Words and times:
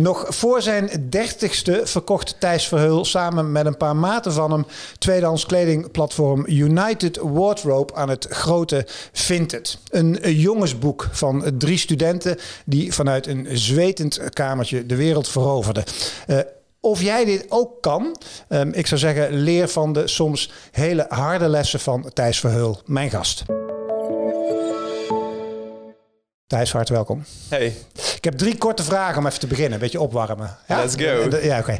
Nog 0.00 0.26
voor 0.28 0.62
zijn 0.62 1.06
dertigste 1.10 1.80
verkocht 1.84 2.36
Thijs 2.38 2.68
Verheul 2.68 3.04
samen 3.04 3.52
met 3.52 3.66
een 3.66 3.76
paar 3.76 3.96
maten 3.96 4.32
van 4.32 4.52
hem 4.52 4.66
tweedehands 4.98 5.46
kledingplatform 5.46 6.44
United 6.46 7.18
Wardrobe 7.22 7.94
aan 7.94 8.08
het 8.08 8.26
grote 8.30 8.86
Vinted. 9.12 9.78
Een 9.90 10.18
jongensboek 10.22 11.08
van 11.12 11.44
drie 11.58 11.78
studenten 11.78 12.38
die 12.64 12.94
vanuit 12.94 13.26
een 13.26 13.46
zwetend 13.52 14.20
kamertje 14.32 14.86
de 14.86 14.96
wereld 14.96 15.28
veroverden. 15.28 15.84
Uh, 16.26 16.38
of 16.80 17.02
jij 17.02 17.24
dit 17.24 17.46
ook 17.48 17.82
kan, 17.82 18.16
um, 18.48 18.72
ik 18.72 18.86
zou 18.86 19.00
zeggen, 19.00 19.32
leer 19.34 19.68
van 19.68 19.92
de 19.92 20.08
soms 20.08 20.52
hele 20.70 21.06
harde 21.08 21.48
lessen 21.48 21.80
van 21.80 22.10
Thijs 22.12 22.40
Verheul, 22.40 22.80
mijn 22.86 23.10
gast. 23.10 23.44
Thijs, 26.50 26.72
hartelijk 26.72 27.06
welkom. 27.06 27.24
Hey. 27.48 27.76
Ik 28.16 28.24
heb 28.24 28.38
drie 28.38 28.58
korte 28.58 28.82
vragen 28.82 29.18
om 29.18 29.26
even 29.26 29.40
te 29.40 29.46
beginnen. 29.46 29.72
Een 29.72 29.78
beetje 29.78 30.00
opwarmen. 30.00 30.56
Ja? 30.68 30.76
Let's 30.76 30.94
go. 30.94 31.38
Ja, 31.42 31.58
oké. 31.58 31.78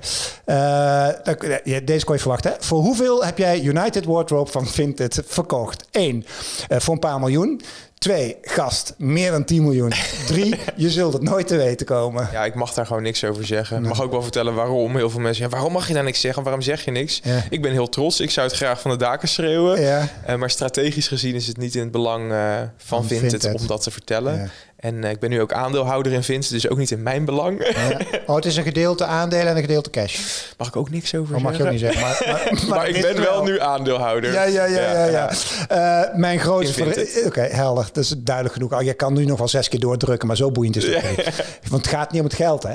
Okay. 1.31 1.63
Uh, 1.65 1.79
deze 1.85 2.05
kon 2.05 2.15
je 2.15 2.21
verwachten. 2.21 2.57
Voor 2.59 2.81
hoeveel 2.81 3.25
heb 3.25 3.39
jij 3.39 3.61
United 3.61 4.05
Wardrobe 4.05 4.51
van 4.51 4.67
Vinted 4.67 5.23
verkocht? 5.27 5.85
Eén, 5.91 6.27
uh, 6.69 6.79
voor 6.79 6.95
een 6.95 7.01
paar 7.01 7.19
miljoen. 7.19 7.61
Twee, 8.01 8.37
gast, 8.43 8.95
meer 8.99 9.31
dan 9.31 9.45
10 9.45 9.63
miljoen. 9.63 9.93
Drie, 10.27 10.59
je 10.77 10.91
zult 10.91 11.13
het 11.13 11.23
nooit 11.23 11.47
te 11.47 11.57
weten 11.57 11.87
komen. 11.87 12.29
Ja, 12.33 12.45
ik 12.45 12.55
mag 12.55 12.75
daar 12.75 12.87
gewoon 12.87 13.03
niks 13.03 13.25
over 13.25 13.47
zeggen. 13.47 13.83
Ik 13.83 13.89
mag 13.89 14.03
ook 14.03 14.11
wel 14.11 14.23
vertellen 14.23 14.55
waarom. 14.55 14.97
Heel 14.97 15.11
veel 15.11 15.21
mensen, 15.21 15.45
ja, 15.45 15.51
waarom 15.51 15.73
mag 15.73 15.89
je 15.89 15.95
daar 15.95 16.05
niks 16.05 16.21
zeggen? 16.21 16.43
Waarom 16.43 16.63
zeg 16.63 16.85
je 16.85 16.91
niks? 16.91 17.21
Ja. 17.25 17.45
Ik 17.51 17.63
ben 17.63 17.73
heel 17.73 17.89
trots. 17.89 18.21
Ik 18.21 18.31
zou 18.31 18.47
het 18.47 18.57
graag 18.57 18.81
van 18.81 18.91
de 18.91 18.97
daken 18.97 19.29
schreeuwen. 19.29 19.81
Ja. 19.81 20.09
Uh, 20.29 20.35
maar 20.35 20.51
strategisch 20.51 21.09
gezien 21.09 21.35
is 21.35 21.47
het 21.47 21.57
niet 21.57 21.75
in 21.75 21.81
het 21.81 21.91
belang 21.91 22.31
uh, 22.31 22.57
van, 22.59 22.69
van 22.77 23.05
Vinted, 23.05 23.55
om 23.55 23.67
dat 23.67 23.83
te 23.83 23.91
vertellen. 23.91 24.51
En 24.81 24.95
uh, 25.03 25.11
ik 25.11 25.19
ben 25.19 25.31
nu 25.31 25.41
ook 25.41 25.53
aandeelhouder 25.53 26.13
in 26.13 26.23
Vinted, 26.23 26.51
dus 26.51 26.69
ook 26.69 26.79
niet 26.79 26.91
in 26.91 27.03
mijn 27.03 27.25
belang. 27.25 27.73
Ja. 27.75 27.99
Oh, 28.27 28.37
het 28.37 28.45
is 28.45 28.57
een 28.57 28.63
gedeelte 28.63 29.05
aandelen 29.05 29.47
en 29.47 29.57
een 29.57 29.61
gedeelte 29.61 29.91
cash. 29.91 30.19
Mag 30.59 30.69
ik 30.69 30.77
ook 30.77 30.91
niks 30.91 31.15
over 31.15 31.37
oh, 31.37 31.43
mag 31.43 31.57
je 31.57 31.63
ook 31.63 31.71
niet 31.71 31.81
zeggen. 31.81 32.01
Maar, 32.01 32.23
maar, 32.27 32.53
maar, 32.69 32.69
maar 32.69 32.89
ik 32.89 33.03
ben 33.03 33.21
wel 33.21 33.43
nu 33.43 33.61
aandeelhouder. 33.61 34.33
Ja, 34.33 34.43
ja, 34.43 34.65
ja. 34.65 34.81
ja, 34.81 35.05
ja. 35.05 35.31
ja. 35.69 36.09
Uh, 36.11 36.17
mijn 36.19 36.41
grootste... 36.41 36.83
Oké, 36.83 37.27
okay, 37.27 37.49
helder. 37.49 37.89
Dat 37.93 38.05
is 38.05 38.15
duidelijk 38.19 38.55
genoeg. 38.55 38.73
Oh, 38.73 38.83
je 38.83 38.95
kan 38.95 39.13
nu 39.13 39.25
nog 39.25 39.39
wel 39.39 39.49
zes 39.49 39.69
keer 39.69 39.81
doordrukken, 39.81 40.27
maar 40.27 40.37
zo 40.37 40.51
boeiend 40.51 40.77
is 40.77 40.87
het 40.87 40.97
ook 40.97 41.17
niet. 41.17 41.45
Want 41.69 41.85
het 41.85 41.95
gaat 41.95 42.13
niet 42.13 42.21
om 42.21 42.27
het 42.27 42.37
geld, 42.37 42.63
hè? 42.63 42.75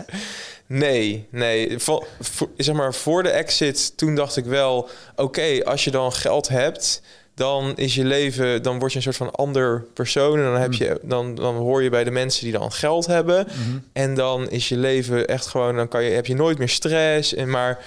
Nee, 0.66 1.28
nee. 1.32 1.80
Voor, 1.80 2.08
voor, 2.20 2.50
zeg 2.58 2.76
maar, 2.76 2.94
voor 2.94 3.24
de 3.24 3.30
exit, 3.30 3.98
toen 3.98 4.16
dacht 4.16 4.38
ik 4.38 4.46
wel... 4.46 4.78
oké, 4.78 5.22
okay, 5.22 5.62
als 5.62 5.84
je 5.84 5.92
dan 5.92 6.14
geld 6.14 6.48
hebt 6.48 7.02
dan 7.36 7.74
is 7.76 7.96
je 7.96 8.06
leven, 8.06 8.64
dan 8.64 8.80
word 8.80 8.92
je 8.92 8.98
een 8.98 9.04
soort 9.04 9.16
van 9.16 9.32
ander 9.32 9.86
persoon. 9.94 10.38
En 10.38 10.44
dan, 10.44 10.62
heb 10.62 10.74
je, 10.74 11.00
dan, 11.04 11.36
dan 11.36 11.56
hoor 11.56 11.84
je 11.84 11.90
bij 11.90 12.04
de 12.04 12.12
mensen 12.12 12.44
die 12.44 12.54
dan 12.54 12.72
geld 12.72 13.06
hebben. 13.06 13.48
Mhm. 13.48 13.78
En 13.94 14.16
dan 14.16 14.50
is 14.50 14.70
je 14.70 14.78
leven 14.78 15.28
echt 15.28 15.48
gewoon, 15.48 15.76
dan 15.76 15.88
kan 15.88 16.04
je, 16.04 16.12
heb 16.12 16.26
je 16.26 16.36
nooit 16.36 16.58
meer 16.58 16.70
stress. 16.70 17.34
En 17.34 17.50
maar 17.50 17.84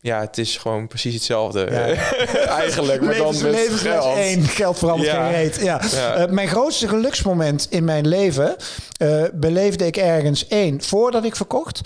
ja, 0.00 0.20
het 0.20 0.38
is 0.38 0.56
gewoon 0.56 0.86
precies 0.86 1.14
hetzelfde. 1.14 1.64
Eigenlijk, 2.64 3.02
maar 3.02 3.16
dan 3.16 3.42
met 3.42 3.56
geld. 3.56 4.16
één, 4.16 4.42
geld 4.44 4.78
verandert 4.78 5.10
ja. 5.10 5.24
geen 5.24 5.34
reet. 5.34 5.60
Ja. 5.62 5.80
ja. 5.90 6.26
Uh, 6.26 6.32
mijn 6.32 6.48
grootste 6.48 6.88
geluksmoment 6.88 7.66
in 7.70 7.84
mijn 7.84 8.08
leven 8.08 8.56
uh, 9.02 9.22
beleefde 9.34 9.86
ik 9.86 9.96
ergens 9.96 10.46
één, 10.46 10.82
voordat 10.82 11.24
ik 11.24 11.36
verkocht. 11.36 11.80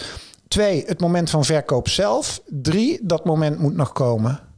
Twee, 0.49 0.85
het 0.87 1.01
moment 1.01 1.31
van 1.31 1.45
verkoop 1.45 1.89
zelf. 1.89 2.41
Drie, 2.47 2.99
dat 3.03 3.25
moment 3.25 3.59
moet 3.59 3.77
nog 3.77 3.93
komen. 3.93 4.52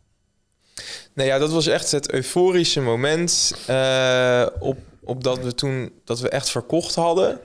Nou 1.15 1.29
ja, 1.29 1.39
dat 1.39 1.53
was 1.53 1.67
echt 1.67 1.91
het 1.91 2.13
euforische 2.13 2.81
moment 2.81 3.55
uh, 3.71 4.47
op, 4.59 4.79
op 5.05 5.25
dat 5.25 5.39
we 5.39 5.55
toen 5.55 5.93
dat 6.05 6.21
we 6.21 6.29
echt 6.29 6.51
verkocht 6.51 6.95
hadden. 6.95 7.41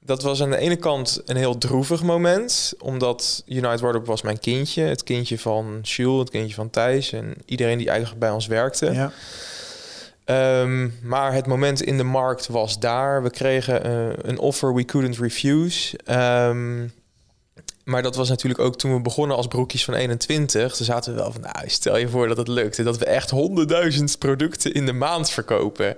Dat 0.00 0.22
was 0.22 0.42
aan 0.42 0.50
de 0.50 0.56
ene 0.56 0.76
kant 0.76 1.22
een 1.26 1.36
heel 1.36 1.58
droevig 1.58 2.02
moment, 2.02 2.74
omdat 2.78 3.42
United 3.46 3.80
Wardrobe 3.80 4.06
was 4.06 4.22
mijn 4.22 4.38
kindje, 4.38 4.82
het 4.82 5.02
kindje 5.02 5.38
van 5.38 5.78
Jules, 5.82 6.18
het 6.18 6.30
kindje 6.30 6.54
van 6.54 6.70
Thijs 6.70 7.12
en 7.12 7.34
iedereen 7.44 7.78
die 7.78 7.88
eigenlijk 7.88 8.20
bij 8.20 8.30
ons 8.30 8.46
werkte. 8.46 8.92
Ja. 8.92 9.12
Um, 10.60 10.94
maar 11.02 11.32
het 11.32 11.46
moment 11.46 11.82
in 11.82 11.96
de 11.96 12.04
markt 12.04 12.46
was 12.46 12.78
daar. 12.78 13.22
We 13.22 13.30
kregen 13.30 13.86
uh, 13.86 14.12
een 14.16 14.38
offer 14.38 14.74
we 14.74 14.84
couldn't 14.84 15.18
refuse. 15.18 15.98
Um, 16.10 16.92
maar 17.88 18.02
dat 18.02 18.16
was 18.16 18.28
natuurlijk 18.28 18.60
ook 18.60 18.76
toen 18.76 18.94
we 18.94 19.00
begonnen 19.00 19.36
als 19.36 19.46
broekjes 19.46 19.84
van 19.84 19.94
21. 19.94 20.74
Toen 20.76 20.86
zaten 20.86 21.14
we 21.14 21.20
wel 21.20 21.32
van, 21.32 21.40
nou, 21.40 21.68
stel 21.68 21.96
je 21.96 22.08
voor 22.08 22.28
dat 22.28 22.36
het 22.36 22.48
lukte. 22.48 22.82
Dat 22.82 22.98
we 22.98 23.04
echt 23.04 23.30
honderdduizend 23.30 24.18
producten 24.18 24.72
in 24.72 24.86
de 24.86 24.92
maand 24.92 25.30
verkopen. 25.30 25.96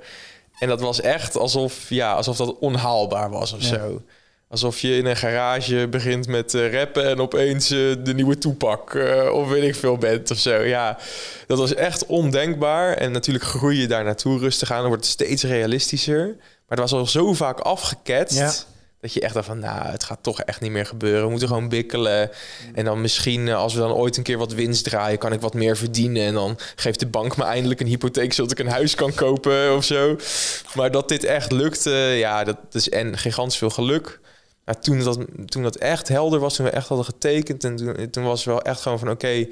En 0.58 0.68
dat 0.68 0.80
was 0.80 1.00
echt 1.00 1.36
alsof, 1.36 1.88
ja, 1.88 2.12
alsof 2.12 2.36
dat 2.36 2.58
onhaalbaar 2.58 3.30
was 3.30 3.52
of 3.52 3.62
zo. 3.62 4.02
Alsof 4.48 4.80
je 4.80 4.96
in 4.96 5.06
een 5.06 5.16
garage 5.16 5.86
begint 5.90 6.26
met 6.26 6.54
uh, 6.54 6.72
rappen 6.72 7.04
en 7.04 7.20
opeens 7.20 7.70
uh, 7.70 7.96
de 8.04 8.14
nieuwe 8.14 8.38
toepak 8.38 8.94
uh, 8.94 9.32
of 9.32 9.48
weet 9.48 9.62
ik 9.62 9.74
veel 9.74 9.96
bent 9.96 10.30
of 10.30 10.38
zo. 10.38 10.60
Ja, 10.62 10.98
dat 11.46 11.58
was 11.58 11.74
echt 11.74 12.06
ondenkbaar. 12.06 12.94
En 12.94 13.12
natuurlijk 13.12 13.44
groei 13.44 13.80
je 13.80 13.86
daar 13.86 14.04
naartoe 14.04 14.38
rustig 14.38 14.70
aan. 14.70 14.78
Dan 14.78 14.88
wordt 14.88 15.04
het 15.04 15.12
steeds 15.12 15.42
realistischer. 15.42 16.26
Maar 16.36 16.78
het 16.78 16.90
was 16.90 16.92
al 16.92 17.06
zo 17.06 17.32
vaak 17.32 17.60
afgeketst. 17.60 18.38
Ja 18.38 18.52
dat 19.00 19.12
je 19.12 19.20
echt 19.20 19.34
dacht 19.34 19.46
van, 19.46 19.58
nou, 19.58 19.86
het 19.86 20.04
gaat 20.04 20.22
toch 20.22 20.40
echt 20.40 20.60
niet 20.60 20.70
meer 20.70 20.86
gebeuren. 20.86 21.22
We 21.22 21.30
moeten 21.30 21.48
gewoon 21.48 21.68
bikkelen. 21.68 22.30
En 22.74 22.84
dan 22.84 23.00
misschien, 23.00 23.48
eh, 23.48 23.56
als 23.56 23.74
we 23.74 23.80
dan 23.80 23.92
ooit 23.92 24.16
een 24.16 24.22
keer 24.22 24.38
wat 24.38 24.52
winst 24.52 24.84
draaien, 24.84 25.18
kan 25.18 25.32
ik 25.32 25.40
wat 25.40 25.54
meer 25.54 25.76
verdienen. 25.76 26.22
En 26.22 26.34
dan 26.34 26.58
geeft 26.76 27.00
de 27.00 27.06
bank 27.06 27.36
me 27.36 27.44
eindelijk 27.44 27.80
een 27.80 27.86
hypotheek, 27.86 28.32
zodat 28.32 28.52
ik 28.52 28.58
een 28.58 28.68
huis 28.68 28.94
kan 28.94 29.14
kopen 29.14 29.76
of 29.76 29.84
zo. 29.84 30.16
Maar 30.74 30.90
dat 30.90 31.08
dit 31.08 31.24
echt 31.24 31.52
lukte, 31.52 31.90
ja, 32.16 32.44
dat 32.44 32.56
is 32.72 32.88
en 32.88 33.18
gigantisch 33.18 33.56
veel 33.56 33.70
geluk. 33.70 34.20
Maar 34.64 34.80
toen 34.80 34.98
dat, 35.04 35.18
toen 35.46 35.62
dat 35.62 35.76
echt 35.76 36.08
helder 36.08 36.38
was, 36.38 36.56
toen 36.56 36.64
we 36.64 36.72
echt 36.72 36.88
hadden 36.88 37.06
getekend, 37.06 37.64
en 37.64 37.76
toen, 37.76 38.10
toen 38.10 38.24
was 38.24 38.44
het 38.44 38.48
wel 38.48 38.62
echt 38.62 38.80
gewoon 38.80 38.98
van, 38.98 39.10
oké, 39.10 39.46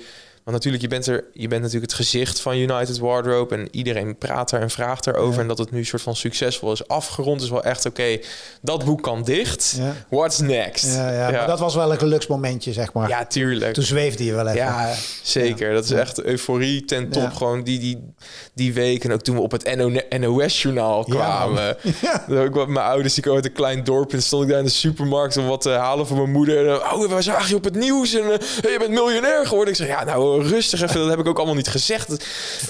want 0.48 0.64
natuurlijk, 0.64 0.82
je 0.82 0.88
bent, 0.88 1.06
er, 1.06 1.24
je 1.32 1.48
bent 1.48 1.62
natuurlijk 1.62 1.90
het 1.90 2.00
gezicht 2.00 2.40
van 2.40 2.56
United 2.56 2.98
Wardrobe. 2.98 3.54
En 3.54 3.68
iedereen 3.70 4.18
praat 4.18 4.52
er 4.52 4.60
en 4.60 4.70
vraagt 4.70 5.06
erover. 5.06 5.40
En 5.40 5.48
dat 5.48 5.58
het 5.58 5.70
nu 5.70 5.78
een 5.78 5.86
soort 5.86 6.02
van 6.02 6.16
succesvol 6.16 6.72
is 6.72 6.88
afgerond. 6.88 7.42
Is 7.42 7.50
wel 7.50 7.62
echt 7.62 7.86
oké. 7.86 8.18
dat 8.62 8.84
boek 8.84 9.02
kan 9.02 9.22
dicht. 9.22 9.74
Ja. 9.78 9.94
What's 10.10 10.38
next? 10.38 10.94
Ja, 10.94 11.12
ja, 11.12 11.30
Maar 11.30 11.46
dat 11.46 11.58
was 11.58 11.74
wel 11.74 11.92
een 11.92 11.98
geluksmomentje, 11.98 12.72
zeg 12.72 12.92
maar. 12.92 13.08
Ja, 13.08 13.24
tuurlijk. 13.24 13.74
Toen 13.74 13.84
zweefde 13.84 14.24
je 14.24 14.32
wel 14.32 14.46
even. 14.46 14.58
Ja, 14.58 14.94
zeker. 15.22 15.72
Dat 15.72 15.84
is 15.84 15.90
echt 15.90 16.22
euforie 16.22 16.84
ten 16.84 17.08
top. 17.08 17.32
Gewoon 17.32 17.62
die, 17.62 17.78
die, 17.78 18.14
die 18.54 18.72
week. 18.72 19.04
En 19.04 19.12
ook 19.12 19.22
toen 19.22 19.36
we 19.36 19.42
op 19.42 19.50
het 19.50 19.76
NOS-journaal 20.18 21.04
kwamen. 21.04 21.76
Ja. 22.00 22.24
Ook 22.28 22.54
wat 22.54 22.68
mijn 22.68 22.86
ouders, 22.86 23.14
die 23.14 23.22
komen 23.22 23.42
uit 23.42 23.50
een 23.50 23.56
klein 23.56 23.84
dorp. 23.84 24.12
En 24.12 24.22
stond 24.22 24.42
ik 24.42 24.48
daar 24.48 24.58
in 24.58 24.64
de 24.64 24.70
supermarkt 24.70 25.36
om 25.36 25.46
wat 25.46 25.60
te 25.60 25.70
halen 25.70 26.06
voor 26.06 26.16
mijn 26.16 26.30
moeder. 26.30 26.68
En, 26.68 26.92
oh, 26.92 27.14
we 27.14 27.22
zagen 27.22 27.48
je 27.48 27.54
op 27.54 27.64
het 27.64 27.74
nieuws. 27.74 28.14
En 28.14 28.24
uh, 28.24 28.32
je 28.72 28.76
bent 28.78 28.90
miljonair 28.90 29.46
geworden. 29.46 29.72
Ik 29.72 29.78
zeg, 29.78 29.88
ja, 29.88 30.04
nou 30.04 30.37
rustig 30.42 30.82
even. 30.82 31.00
Dat 31.00 31.08
heb 31.08 31.18
ik 31.18 31.26
ook 31.26 31.36
allemaal 31.36 31.54
niet 31.54 31.68
gezegd. 31.68 32.26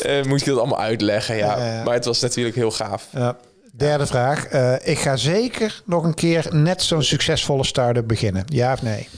Uh, 0.06 0.22
moet 0.22 0.40
ik 0.40 0.46
dat 0.46 0.58
allemaal 0.58 0.80
uitleggen, 0.80 1.36
ja. 1.36 1.82
Maar 1.84 1.94
het 1.94 2.04
was 2.04 2.20
natuurlijk 2.20 2.56
heel 2.56 2.70
gaaf. 2.70 3.08
Ja. 3.12 3.36
Derde 3.72 4.06
vraag. 4.06 4.52
Uh, 4.52 4.74
ik 4.82 4.98
ga 4.98 5.16
zeker 5.16 5.82
nog 5.84 6.04
een 6.04 6.14
keer 6.14 6.46
net 6.50 6.82
zo'n 6.82 7.02
succesvolle 7.02 7.64
start-up 7.64 8.06
beginnen. 8.06 8.44
Ja 8.46 8.72
of 8.72 8.82
nee? 8.82 9.08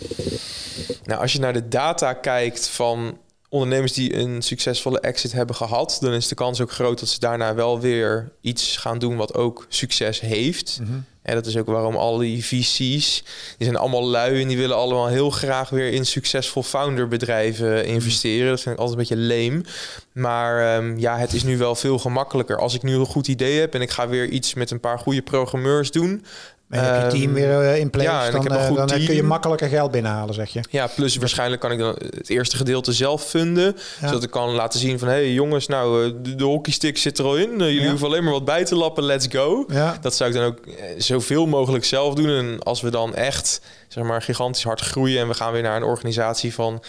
Nou, 1.05 1.21
als 1.21 1.33
je 1.33 1.39
naar 1.39 1.53
de 1.53 1.69
data 1.69 2.13
kijkt 2.13 2.69
van 2.69 3.19
ondernemers 3.49 3.93
die 3.93 4.17
een 4.17 4.43
succesvolle 4.43 5.01
exit 5.01 5.33
hebben 5.33 5.57
gehad, 5.57 5.99
dan 6.01 6.13
is 6.13 6.29
de 6.29 6.35
kans 6.35 6.61
ook 6.61 6.73
groot 6.73 7.01
dat 7.01 7.09
ze 7.09 7.19
daarna 7.19 7.55
wel 7.55 7.81
weer 7.81 8.33
iets 8.41 8.77
gaan 8.77 8.99
doen 8.99 9.17
wat 9.17 9.35
ook 9.35 9.67
succes 9.69 10.21
heeft. 10.21 10.79
Mm 10.83 11.05
En 11.23 11.35
dat 11.35 11.47
is 11.47 11.57
ook 11.57 11.67
waarom 11.67 11.97
al 11.97 12.17
die 12.17 12.45
VC's, 12.45 13.23
die 13.59 13.67
zijn 13.67 13.77
allemaal 13.77 14.09
lui 14.09 14.43
en 14.43 14.49
die 14.49 14.57
willen 14.57 14.77
allemaal 14.77 15.07
heel 15.07 15.31
graag 15.31 15.71
weer 15.71 15.93
in 15.93 16.07
succesvol 16.07 16.63
founderbedrijven 16.63 17.85
investeren. 17.85 18.49
Dat 18.49 18.61
vind 18.61 18.75
ik 18.75 18.81
altijd 18.81 18.99
een 18.99 19.07
beetje 19.09 19.27
leem. 19.27 19.65
Maar 20.13 20.77
um, 20.77 20.99
ja, 20.99 21.19
het 21.19 21.33
is 21.33 21.43
nu 21.43 21.59
wel 21.59 21.75
veel 21.75 21.99
gemakkelijker. 21.99 22.59
Als 22.59 22.75
ik 22.75 22.83
nu 22.83 22.95
een 22.95 23.07
goed 23.07 23.29
idee 23.29 23.61
heb 23.61 23.75
en 23.75 23.81
ik 23.81 23.91
ga 23.91 24.09
weer 24.09 24.29
iets 24.29 24.55
met 24.55 24.71
een 24.71 24.81
paar 24.81 24.99
goede 24.99 25.23
programmeurs 25.23 25.91
doen, 25.91 26.25
en 26.71 26.85
heb 26.85 27.13
je 27.13 27.19
team 27.19 27.33
weer 27.33 27.61
eh, 27.61 27.79
in 27.79 27.91
place, 27.91 28.09
ja, 28.09 28.31
dan, 28.31 28.43
goed 28.43 28.77
dan 28.77 28.87
team. 28.87 29.05
kun 29.05 29.15
je 29.15 29.23
makkelijker 29.23 29.69
geld 29.69 29.91
binnenhalen, 29.91 30.35
zeg 30.35 30.49
je. 30.49 30.61
Ja, 30.71 30.87
plus 30.87 31.17
waarschijnlijk 31.17 31.61
kan 31.61 31.73
ik 31.73 31.79
dan 31.79 31.97
het 32.17 32.29
eerste 32.29 32.57
gedeelte 32.57 32.93
zelf 32.93 33.23
vinden. 33.23 33.77
Zodat 34.01 34.23
ik 34.23 34.31
kan 34.31 34.51
laten 34.51 34.81
zien 34.81 34.99
van... 34.99 35.09
hé 35.09 35.15
hey, 35.15 35.33
jongens, 35.33 35.67
nou, 35.67 36.05
eh, 36.05 36.13
de, 36.23 36.35
de 36.35 36.45
hockeystick 36.45 36.99
zit 36.99 37.19
er 37.19 37.25
al 37.25 37.37
in. 37.37 37.51
Jullie 37.59 37.89
hoeven 37.89 38.07
alleen 38.07 38.25
maar 38.25 38.33
wat 38.33 38.45
bij 38.45 38.65
te 38.65 38.75
lappen, 38.75 39.05
let's 39.05 39.27
go. 39.31 39.67
Dat 40.01 40.15
zou 40.15 40.31
ik 40.31 40.37
dan 40.37 40.45
ook 40.45 40.59
zoveel 40.99 41.47
mogelijk 41.47 41.85
zelf 41.85 42.15
doen. 42.15 42.29
En 42.29 42.59
als 42.63 42.81
we 42.81 42.91
dan 42.91 43.15
echt, 43.15 43.61
zeg 43.89 44.05
maar, 44.05 44.23
gigantisch 44.23 44.65
hard 44.65 44.81
groeien... 44.81 45.21
en 45.21 45.29
we 45.29 45.35
gaan 45.35 45.53
weer 45.53 45.63
naar 45.63 45.77
een 45.77 45.83
organisatie 45.83 46.55
van 46.55 46.83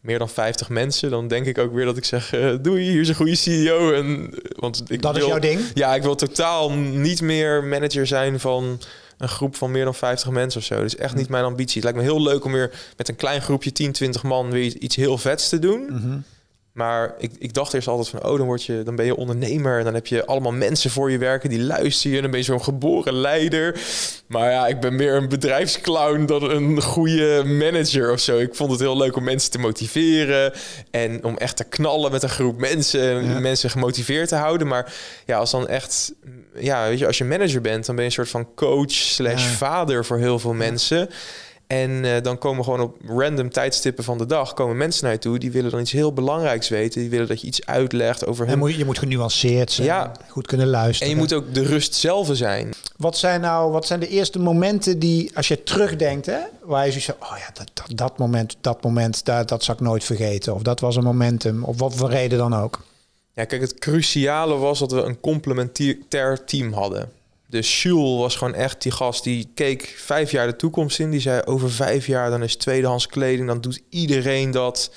meer 0.00 0.18
dan 0.18 0.28
50 0.28 0.68
mensen, 0.68 1.10
dan 1.10 1.28
denk 1.28 1.46
ik 1.46 1.58
ook 1.58 1.72
weer 1.72 1.84
dat 1.84 1.96
ik 1.96 2.04
zeg: 2.04 2.34
uh, 2.34 2.54
doei, 2.60 2.90
hier 2.90 3.00
is 3.00 3.08
een 3.08 3.14
goede 3.14 3.34
CEO. 3.34 3.92
En, 3.92 4.34
want 4.56 4.82
ik 4.88 5.02
dat 5.02 5.14
wil, 5.14 5.22
is 5.22 5.28
jouw 5.28 5.38
ding? 5.38 5.60
Ja, 5.74 5.94
ik 5.94 6.02
wil 6.02 6.14
totaal 6.14 6.70
niet 6.72 7.20
meer 7.20 7.64
manager 7.64 8.06
zijn 8.06 8.40
van 8.40 8.80
een 9.18 9.28
groep 9.28 9.56
van 9.56 9.70
meer 9.70 9.84
dan 9.84 9.94
50 9.94 10.30
mensen 10.30 10.60
of 10.60 10.66
zo. 10.66 10.74
Dat 10.74 10.84
is 10.84 10.96
echt 10.96 11.14
niet 11.14 11.28
mijn 11.28 11.44
ambitie. 11.44 11.74
Het 11.74 11.82
lijkt 11.82 11.98
me 11.98 12.04
heel 12.04 12.22
leuk 12.22 12.44
om 12.44 12.52
weer 12.52 12.92
met 12.96 13.08
een 13.08 13.16
klein 13.16 13.42
groepje 13.42 13.72
10, 13.72 13.92
20 13.92 14.22
man 14.22 14.50
weer 14.50 14.76
iets 14.76 14.96
heel 14.96 15.18
vets 15.18 15.48
te 15.48 15.58
doen. 15.58 15.86
Mhm. 15.88 16.18
Maar 16.78 17.14
ik, 17.18 17.32
ik 17.38 17.54
dacht 17.54 17.74
eerst 17.74 17.88
altijd 17.88 18.08
van, 18.08 18.24
oh, 18.24 18.36
dan, 18.36 18.46
word 18.46 18.64
je, 18.64 18.82
dan 18.82 18.96
ben 18.96 19.06
je 19.06 19.16
ondernemer. 19.16 19.78
En 19.78 19.84
dan 19.84 19.94
heb 19.94 20.06
je 20.06 20.26
allemaal 20.26 20.52
mensen 20.52 20.90
voor 20.90 21.10
je 21.10 21.18
werken 21.18 21.48
die 21.48 21.62
luisteren 21.62 22.10
je. 22.10 22.16
En 22.16 22.22
dan 22.22 22.30
ben 22.30 22.40
je 22.40 22.46
zo'n 22.46 22.62
geboren 22.62 23.12
leider. 23.12 23.80
Maar 24.26 24.50
ja, 24.50 24.66
ik 24.66 24.80
ben 24.80 24.96
meer 24.96 25.14
een 25.14 25.28
bedrijfsclown 25.28 26.24
dan 26.24 26.50
een 26.50 26.82
goede 26.82 27.42
manager 27.44 28.12
of 28.12 28.20
zo. 28.20 28.38
Ik 28.38 28.54
vond 28.54 28.70
het 28.70 28.80
heel 28.80 28.96
leuk 28.96 29.16
om 29.16 29.24
mensen 29.24 29.50
te 29.50 29.58
motiveren. 29.58 30.52
En 30.90 31.24
om 31.24 31.36
echt 31.36 31.56
te 31.56 31.64
knallen 31.64 32.10
met 32.10 32.22
een 32.22 32.28
groep 32.28 32.58
mensen. 32.58 33.00
En 33.00 33.42
mensen 33.42 33.70
gemotiveerd 33.70 34.28
te 34.28 34.36
houden. 34.36 34.66
Maar 34.66 34.94
ja, 35.26 35.38
als 35.38 35.50
dan 35.50 35.68
echt... 35.68 36.12
Ja, 36.54 36.88
weet 36.88 36.98
je, 36.98 37.06
als 37.06 37.18
je 37.18 37.24
manager 37.24 37.60
bent, 37.60 37.86
dan 37.86 37.94
ben 37.94 38.04
je 38.04 38.10
een 38.10 38.16
soort 38.16 38.28
van 38.28 38.54
coach 38.54 38.90
slash 38.90 39.46
vader 39.46 40.04
voor 40.04 40.18
heel 40.18 40.38
veel 40.38 40.54
mensen. 40.54 41.08
En 41.68 41.90
uh, 41.90 42.16
dan 42.22 42.38
komen 42.38 42.64
gewoon 42.64 42.80
op 42.80 42.96
random 43.06 43.50
tijdstippen 43.50 44.04
van 44.04 44.18
de 44.18 44.26
dag 44.26 44.54
komen 44.54 44.76
mensen 44.76 45.04
naar 45.04 45.12
je 45.12 45.18
toe 45.18 45.38
die 45.38 45.50
willen 45.50 45.70
dan 45.70 45.80
iets 45.80 45.92
heel 45.92 46.12
belangrijks 46.12 46.68
weten. 46.68 47.00
Die 47.00 47.10
willen 47.10 47.28
dat 47.28 47.40
je 47.40 47.46
iets 47.46 47.66
uitlegt 47.66 48.26
over 48.26 48.44
hun. 48.44 48.52
En 48.52 48.58
moet, 48.58 48.74
je 48.74 48.84
moet 48.84 48.98
genuanceerd 48.98 49.72
zijn, 49.72 49.86
ja. 49.86 50.12
goed 50.28 50.46
kunnen 50.46 50.66
luisteren. 50.66 51.12
En 51.12 51.14
je 51.14 51.22
moet 51.22 51.32
ook 51.32 51.54
de 51.54 51.62
rust 51.62 51.94
zelf 51.94 52.28
zijn. 52.32 52.70
Wat 52.96 53.18
zijn 53.18 53.40
nou, 53.40 53.72
wat 53.72 53.86
zijn 53.86 54.00
de 54.00 54.08
eerste 54.08 54.38
momenten 54.38 54.98
die, 54.98 55.30
als 55.34 55.48
je 55.48 55.62
terugdenkt, 55.62 56.26
hè, 56.26 56.38
waar 56.62 56.84
je 56.84 56.90
zoiets 56.90 57.10
oh 57.10 57.38
ja, 57.38 57.50
dat, 57.52 57.70
dat, 57.74 57.98
dat 57.98 58.18
moment, 58.18 58.56
dat 58.60 58.82
moment, 58.82 59.24
dat, 59.24 59.48
dat 59.48 59.64
zal 59.64 59.74
ik 59.74 59.80
nooit 59.80 60.04
vergeten. 60.04 60.54
Of 60.54 60.62
dat 60.62 60.80
was 60.80 60.96
een 60.96 61.04
momentum, 61.04 61.64
of 61.64 61.78
wat 61.78 61.94
voor 61.94 62.10
reden 62.10 62.38
dan 62.38 62.54
ook. 62.54 62.80
Ja, 63.32 63.44
kijk, 63.44 63.60
het 63.60 63.78
cruciale 63.78 64.56
was 64.56 64.78
dat 64.78 64.92
we 64.92 65.02
een 65.02 65.20
complementair 65.20 66.44
team 66.44 66.72
hadden. 66.72 67.10
Dus 67.50 67.82
Jules 67.82 68.18
was 68.18 68.36
gewoon 68.36 68.54
echt 68.54 68.82
die 68.82 68.92
gast 68.92 69.24
die 69.24 69.50
keek 69.54 69.94
vijf 69.96 70.30
jaar 70.30 70.46
de 70.46 70.56
toekomst 70.56 70.98
in. 70.98 71.10
Die 71.10 71.20
zei 71.20 71.42
over 71.44 71.70
vijf 71.70 72.06
jaar 72.06 72.30
dan 72.30 72.42
is 72.42 72.56
tweedehands 72.56 73.06
kleding, 73.06 73.46
dan 73.46 73.60
doet 73.60 73.80
iedereen 73.90 74.50
dat. 74.50 74.92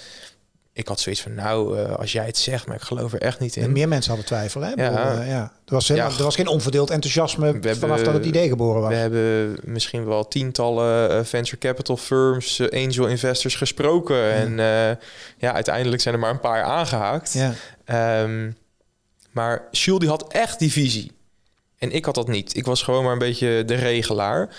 Ik 0.73 0.87
had 0.87 0.99
zoiets 0.99 1.21
van, 1.21 1.33
nou, 1.33 1.79
uh, 1.79 1.95
als 1.95 2.11
jij 2.11 2.25
het 2.25 2.37
zegt, 2.37 2.67
maar 2.67 2.75
ik 2.75 2.81
geloof 2.81 3.13
er 3.13 3.21
echt 3.21 3.39
niet 3.39 3.55
in. 3.55 3.63
En 3.63 3.71
meer 3.71 3.87
mensen 3.87 4.07
hadden 4.07 4.27
twijfel, 4.27 4.61
hè? 4.61 4.69
Ja. 4.69 5.19
uh, 5.19 5.27
ja. 5.27 5.41
Er, 5.65 5.73
was 5.73 5.87
helemaal, 5.87 6.11
ja. 6.11 6.17
er 6.17 6.23
was 6.23 6.35
geen 6.35 6.47
onverdeeld 6.47 6.89
enthousiasme 6.89 7.51
we 7.51 7.75
vanaf 7.75 7.79
hebben, 7.79 8.03
dat 8.05 8.13
het 8.13 8.25
idee 8.25 8.47
geboren 8.47 8.81
was. 8.81 8.89
We 8.89 8.95
hebben 8.95 9.57
misschien 9.63 10.05
wel 10.05 10.27
tientallen 10.27 11.11
uh, 11.11 11.23
venture 11.23 11.57
capital 11.57 11.97
firms, 11.97 12.61
angel 12.71 13.07
investors 13.07 13.55
gesproken. 13.55 14.31
En 14.33 14.57
ja, 15.37 15.53
uiteindelijk 15.53 16.01
zijn 16.01 16.13
er 16.13 16.19
maar 16.19 16.31
een 16.31 16.39
paar 16.39 16.63
aangehaakt. 16.63 17.33
Ja. 17.85 18.23
Um, 18.23 18.57
maar 19.31 19.67
Jules 19.71 19.99
die 19.99 20.09
had 20.09 20.33
echt 20.33 20.59
die 20.59 20.71
visie. 20.71 21.11
En 21.81 21.91
ik 21.91 22.05
had 22.05 22.15
dat 22.15 22.27
niet. 22.27 22.55
Ik 22.57 22.65
was 22.65 22.83
gewoon 22.83 23.03
maar 23.03 23.13
een 23.13 23.19
beetje 23.19 23.65
de 23.65 23.75
regelaar. 23.75 24.49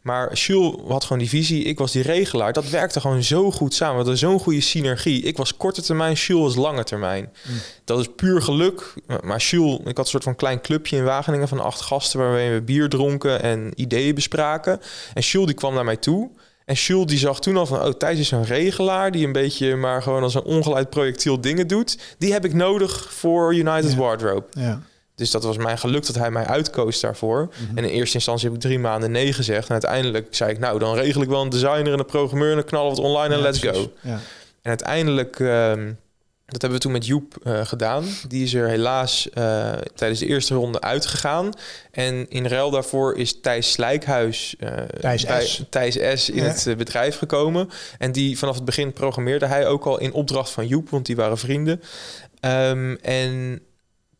Maar 0.00 0.32
Jules 0.32 0.74
had 0.88 1.02
gewoon 1.02 1.18
die 1.18 1.28
visie, 1.28 1.64
ik 1.64 1.78
was 1.78 1.92
die 1.92 2.02
regelaar. 2.02 2.52
Dat 2.52 2.68
werkte 2.68 3.00
gewoon 3.00 3.22
zo 3.22 3.50
goed 3.50 3.74
samen. 3.74 3.92
We 3.92 4.00
hadden 4.00 4.18
zo'n 4.18 4.38
goede 4.38 4.60
synergie. 4.60 5.22
Ik 5.22 5.36
was 5.36 5.56
korte 5.56 5.82
termijn, 5.82 6.12
Jules 6.12 6.54
was 6.54 6.64
lange 6.64 6.84
termijn. 6.84 7.32
Mm. 7.48 7.54
Dat 7.84 7.98
is 7.98 8.08
puur 8.16 8.42
geluk. 8.42 8.94
Maar 9.22 9.38
Jules, 9.38 9.78
ik 9.78 9.96
had 9.96 9.98
een 9.98 10.06
soort 10.06 10.22
van 10.22 10.36
klein 10.36 10.60
clubje 10.60 10.96
in 10.96 11.04
Wageningen 11.04 11.48
van 11.48 11.60
acht 11.60 11.80
gasten... 11.80 12.18
waarmee 12.18 12.52
we 12.52 12.62
bier 12.62 12.88
dronken 12.88 13.42
en 13.42 13.72
ideeën 13.74 14.14
bespraken. 14.14 14.80
En 15.14 15.22
Jules 15.22 15.46
die 15.46 15.56
kwam 15.56 15.74
naar 15.74 15.84
mij 15.84 15.96
toe... 15.96 16.30
En 16.64 16.74
Jules 16.74 17.06
die 17.06 17.18
zag 17.18 17.40
toen 17.40 17.56
al 17.56 17.66
van, 17.66 17.82
oh, 17.82 17.92
Thijs 17.92 18.18
is 18.18 18.30
een 18.30 18.44
regelaar... 18.44 19.10
die 19.10 19.26
een 19.26 19.32
beetje 19.32 19.76
maar 19.76 20.02
gewoon 20.02 20.22
als 20.22 20.34
een 20.34 20.42
ongeleid 20.42 20.90
projectiel 20.90 21.40
dingen 21.40 21.66
doet. 21.66 21.98
Die 22.18 22.32
heb 22.32 22.44
ik 22.44 22.54
nodig 22.54 23.12
voor 23.12 23.54
United 23.54 23.92
ja. 23.92 23.96
Wardrobe. 23.96 24.46
Ja. 24.50 24.82
Dus 25.22 25.30
dat 25.30 25.44
was 25.44 25.56
mijn 25.56 25.78
geluk 25.78 26.06
dat 26.06 26.16
hij 26.16 26.30
mij 26.30 26.46
uitkoos 26.46 27.00
daarvoor. 27.00 27.48
Mhm. 27.48 27.78
En 27.78 27.84
in 27.84 27.90
eerste 27.90 28.14
instantie 28.14 28.46
heb 28.46 28.56
ik 28.56 28.62
drie 28.62 28.78
maanden 28.78 29.10
nee 29.10 29.32
gezegd. 29.32 29.66
En 29.66 29.72
uiteindelijk 29.72 30.26
zei 30.30 30.50
ik, 30.50 30.58
nou, 30.58 30.78
dan 30.78 30.94
regel 30.94 31.22
ik 31.22 31.28
wel 31.28 31.42
een 31.42 31.48
designer 31.48 31.92
en 31.92 31.98
een 31.98 32.04
programmeur... 32.04 32.50
en 32.50 32.56
dan 32.56 32.64
knallen 32.64 32.90
we 32.90 32.96
het 32.96 33.06
online 33.06 33.34
en 33.34 33.40
let's 33.40 33.58
go. 33.58 33.92
Ja. 34.00 34.20
En 34.62 34.68
uiteindelijk, 34.68 35.38
um, 35.38 35.98
dat 36.46 36.60
hebben 36.60 36.78
we 36.78 36.78
toen 36.78 36.92
met 36.92 37.06
Joep 37.06 37.34
uh, 37.44 37.60
gedaan. 37.64 38.04
Die 38.28 38.44
is 38.44 38.54
er 38.54 38.68
helaas 38.68 39.28
uh, 39.34 39.72
tijdens 39.94 40.20
de 40.20 40.26
eerste 40.26 40.54
ronde 40.54 40.80
uitgegaan. 40.80 41.50
En 41.90 42.30
in 42.30 42.46
ruil 42.46 42.70
daarvoor 42.70 43.16
is 43.16 43.40
Thijs 43.40 43.72
Slijkhuis, 43.72 44.54
uh, 44.60 44.68
Thijs, 45.00 45.24
bij, 45.24 45.44
S. 45.44 45.64
Thijs 45.70 45.98
S. 46.14 46.30
in 46.30 46.42
ja. 46.42 46.48
het 46.48 46.74
bedrijf 46.76 47.18
gekomen. 47.18 47.68
En 47.98 48.12
die 48.12 48.38
vanaf 48.38 48.54
het 48.54 48.64
begin 48.64 48.92
programmeerde 48.92 49.46
hij 49.46 49.66
ook 49.66 49.84
al 49.84 49.98
in 49.98 50.12
opdracht 50.12 50.50
van 50.50 50.66
Joep... 50.66 50.90
want 50.90 51.06
die 51.06 51.16
waren 51.16 51.38
vrienden. 51.38 51.82
Um, 52.40 52.96
en 52.96 53.60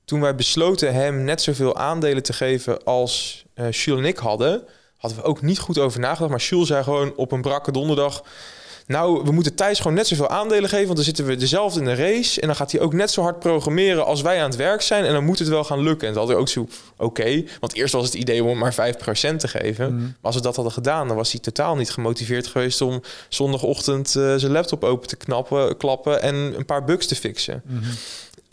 toen 0.04 0.20
wij 0.20 0.34
besloten 0.34 0.94
hem 0.94 1.24
net 1.24 1.42
zoveel 1.42 1.76
aandelen 1.76 2.22
te 2.22 2.32
geven 2.32 2.84
als 2.84 3.44
uh, 3.54 3.70
Jules 3.70 4.00
en 4.00 4.08
ik 4.08 4.18
hadden, 4.18 4.64
hadden 4.96 5.20
we 5.20 5.24
ook 5.24 5.42
niet 5.42 5.58
goed 5.58 5.78
over 5.78 6.00
nagedacht. 6.00 6.30
Maar 6.30 6.40
Jules 6.40 6.68
zei 6.68 6.82
gewoon 6.82 7.16
op 7.16 7.32
een 7.32 7.42
brakke 7.42 7.72
donderdag... 7.72 8.22
Nou, 8.86 9.24
we 9.24 9.32
moeten 9.32 9.54
Thijs 9.54 9.78
gewoon 9.78 9.96
net 9.96 10.06
zoveel 10.06 10.28
aandelen 10.28 10.68
geven, 10.68 10.84
want 10.84 10.96
dan 10.96 11.04
zitten 11.04 11.26
we 11.26 11.36
dezelfde 11.36 11.80
in 11.80 11.84
de 11.84 11.94
race. 11.94 12.40
En 12.40 12.46
dan 12.46 12.56
gaat 12.56 12.72
hij 12.72 12.80
ook 12.80 12.92
net 12.92 13.10
zo 13.10 13.22
hard 13.22 13.38
programmeren 13.38 14.04
als 14.04 14.22
wij 14.22 14.38
aan 14.38 14.50
het 14.50 14.56
werk 14.56 14.82
zijn. 14.82 15.04
En 15.04 15.12
dan 15.12 15.24
moet 15.24 15.38
het 15.38 15.48
wel 15.48 15.64
gaan 15.64 15.82
lukken. 15.82 16.08
En 16.08 16.14
dat 16.14 16.22
hadden 16.22 16.36
we 16.36 16.42
ook 16.42 16.48
zo, 16.48 16.68
oké. 16.96 17.44
want 17.60 17.74
eerst 17.74 17.92
was 17.92 18.04
het 18.04 18.14
idee 18.14 18.44
om 18.44 18.58
maar 18.58 18.74
5% 18.74 19.36
te 19.36 19.48
geven. 19.48 19.94
Mhm. 19.94 20.02
Maar 20.02 20.12
als 20.20 20.34
we 20.34 20.40
dat 20.40 20.54
hadden 20.54 20.74
gedaan, 20.74 21.08
dan 21.08 21.16
was 21.16 21.32
hij 21.32 21.40
totaal 21.40 21.76
niet 21.76 21.90
gemotiveerd 21.90 22.46
geweest 22.46 22.80
om 22.80 23.02
zondagochtend 23.28 24.14
uh, 24.14 24.34
zijn 24.36 24.52
laptop 24.52 24.84
open 24.84 25.08
te 25.08 25.16
knappen, 25.16 25.76
klappen 25.76 26.22
en 26.22 26.34
een 26.34 26.66
paar 26.66 26.84
bugs 26.84 27.06
te 27.06 27.14
fixen. 27.14 27.62
Mm 27.66 27.80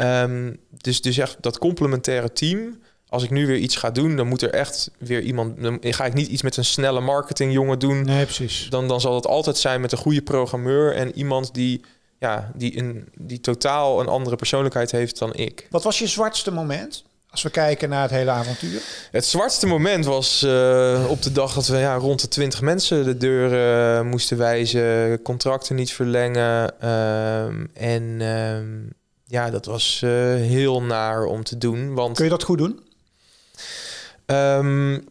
Um, 0.02 0.60
dus, 0.72 1.02
dus 1.02 1.18
echt 1.18 1.38
dat 1.40 1.58
complementaire 1.58 2.34
team. 2.34 2.80
Als 3.08 3.24
ik 3.24 3.30
nu 3.30 3.48
weer 3.48 3.58
iets 3.58 3.76
ga 3.76 3.92
doen, 3.92 4.16
dan 4.16 4.28
moet 4.28 4.42
er 4.42 4.54
echt 4.54 4.92
weer 4.98 5.22
iemand. 5.22 5.62
Dan 5.62 5.78
ga 5.82 6.06
ik 6.06 6.14
niet 6.14 6.28
iets 6.28 6.42
met 6.42 6.58
een 6.58 6.66
snelle 6.66 7.00
marketingjongen 7.00 7.80
doen. 7.80 8.06
Nee, 8.06 8.24
precies. 8.24 8.68
Dan, 8.70 8.88
dan 8.88 9.02
zal 9.02 9.16
het 9.16 9.28
altijd 9.28 9.58
zijn 9.58 9.82
met 9.82 9.92
een 9.92 9.98
goede 9.98 10.22
programmeur 10.22 10.96
en 10.96 11.18
iemand 11.18 11.54
die, 11.54 11.82
ja, 12.20 12.52
die, 12.56 12.78
een, 12.78 13.08
die 13.18 13.40
totaal 13.40 14.00
een 14.00 14.08
andere 14.08 14.36
persoonlijkheid 14.36 14.92
heeft 14.92 15.20
dan 15.20 15.34
ik. 15.34 15.68
Wat 15.70 15.84
was 15.84 16.00
je 16.00 16.08
zwartste 16.08 16.52
moment? 16.52 17.04
Als 17.32 17.42
we 17.42 17.50
kijken 17.50 17.90
naar 17.90 18.02
het 18.02 18.12
hele 18.12 18.32
avontuur. 18.32 18.82
Het 19.12 19.26
zwartste 19.26 19.68
moment 19.68 20.06
was 20.06 20.44
uh, 20.44 21.06
op 21.10 21.22
de 21.22 21.32
dag 21.32 21.54
dat 21.54 21.68
we 21.68 21.78
ja, 21.78 21.96
rond 21.96 22.22
de 22.22 22.28
20 22.28 22.62
mensen 22.62 23.04
de 23.04 23.18
deur 23.18 23.54
uh, 23.98 24.02
moesten 24.02 24.38
wijzen, 24.38 25.22
contracten 25.22 25.76
niet 25.76 25.94
verlengen. 25.94 26.74
Uh, 26.84 27.44
en 27.74 28.16
ehm, 28.20 28.99
ja, 29.30 29.50
dat 29.50 29.66
was 29.66 30.02
uh, 30.04 30.12
heel 30.36 30.82
naar 30.82 31.24
om 31.24 31.44
te 31.44 31.58
doen. 31.58 31.94
Want, 31.94 32.16
Kun 32.16 32.24
je 32.26 32.32
dat 32.32 32.44
goed 32.44 32.58
doen? 32.58 32.80
Um, 34.26 35.08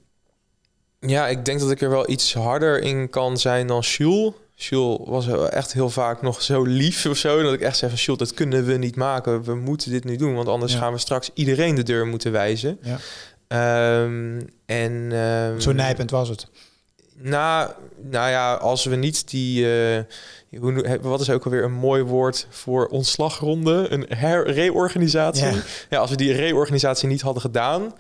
ja, 1.00 1.28
ik 1.28 1.44
denk 1.44 1.60
dat 1.60 1.70
ik 1.70 1.80
er 1.80 1.90
wel 1.90 2.10
iets 2.10 2.34
harder 2.34 2.82
in 2.82 3.10
kan 3.10 3.36
zijn 3.36 3.66
dan 3.66 3.80
Jules. 3.80 4.32
Jules 4.54 4.98
was 5.04 5.28
echt 5.48 5.72
heel 5.72 5.90
vaak 5.90 6.22
nog 6.22 6.42
zo 6.42 6.62
lief 6.62 7.06
of 7.06 7.16
zo. 7.16 7.42
Dat 7.42 7.52
ik 7.52 7.60
echt 7.60 7.76
zei 7.76 7.90
van 7.90 8.00
Jules, 8.00 8.18
dat 8.28 8.34
kunnen 8.34 8.64
we 8.64 8.76
niet 8.76 8.96
maken. 8.96 9.42
We 9.42 9.54
moeten 9.54 9.90
dit 9.90 10.04
nu 10.04 10.16
doen, 10.16 10.34
want 10.34 10.48
anders 10.48 10.72
ja. 10.72 10.78
gaan 10.78 10.92
we 10.92 10.98
straks 10.98 11.30
iedereen 11.34 11.74
de 11.74 11.82
deur 11.82 12.06
moeten 12.06 12.32
wijzen. 12.32 12.78
Ja. 12.82 12.98
Um, 14.02 14.46
en, 14.66 14.92
um, 15.12 15.60
zo 15.60 15.72
nijpend 15.72 16.10
was 16.10 16.28
het. 16.28 16.46
Nou, 17.20 17.70
nou 17.96 18.30
ja, 18.30 18.54
als 18.54 18.84
we 18.84 18.96
niet 18.96 19.30
die... 19.30 19.64
Uh, 19.64 20.02
hoe, 20.60 20.98
wat 21.02 21.20
is 21.20 21.30
ook 21.30 21.44
alweer 21.44 21.64
een 21.64 21.72
mooi 21.72 22.02
woord 22.02 22.46
voor 22.50 22.86
ontslagronde? 22.86 23.86
Een 23.90 24.04
reorganisatie. 24.44 25.44
Ja. 25.44 25.62
ja. 25.90 25.98
als 25.98 26.10
we 26.10 26.16
die 26.16 26.32
reorganisatie 26.32 27.08
niet 27.08 27.20
hadden 27.20 27.42
gedaan, 27.42 27.94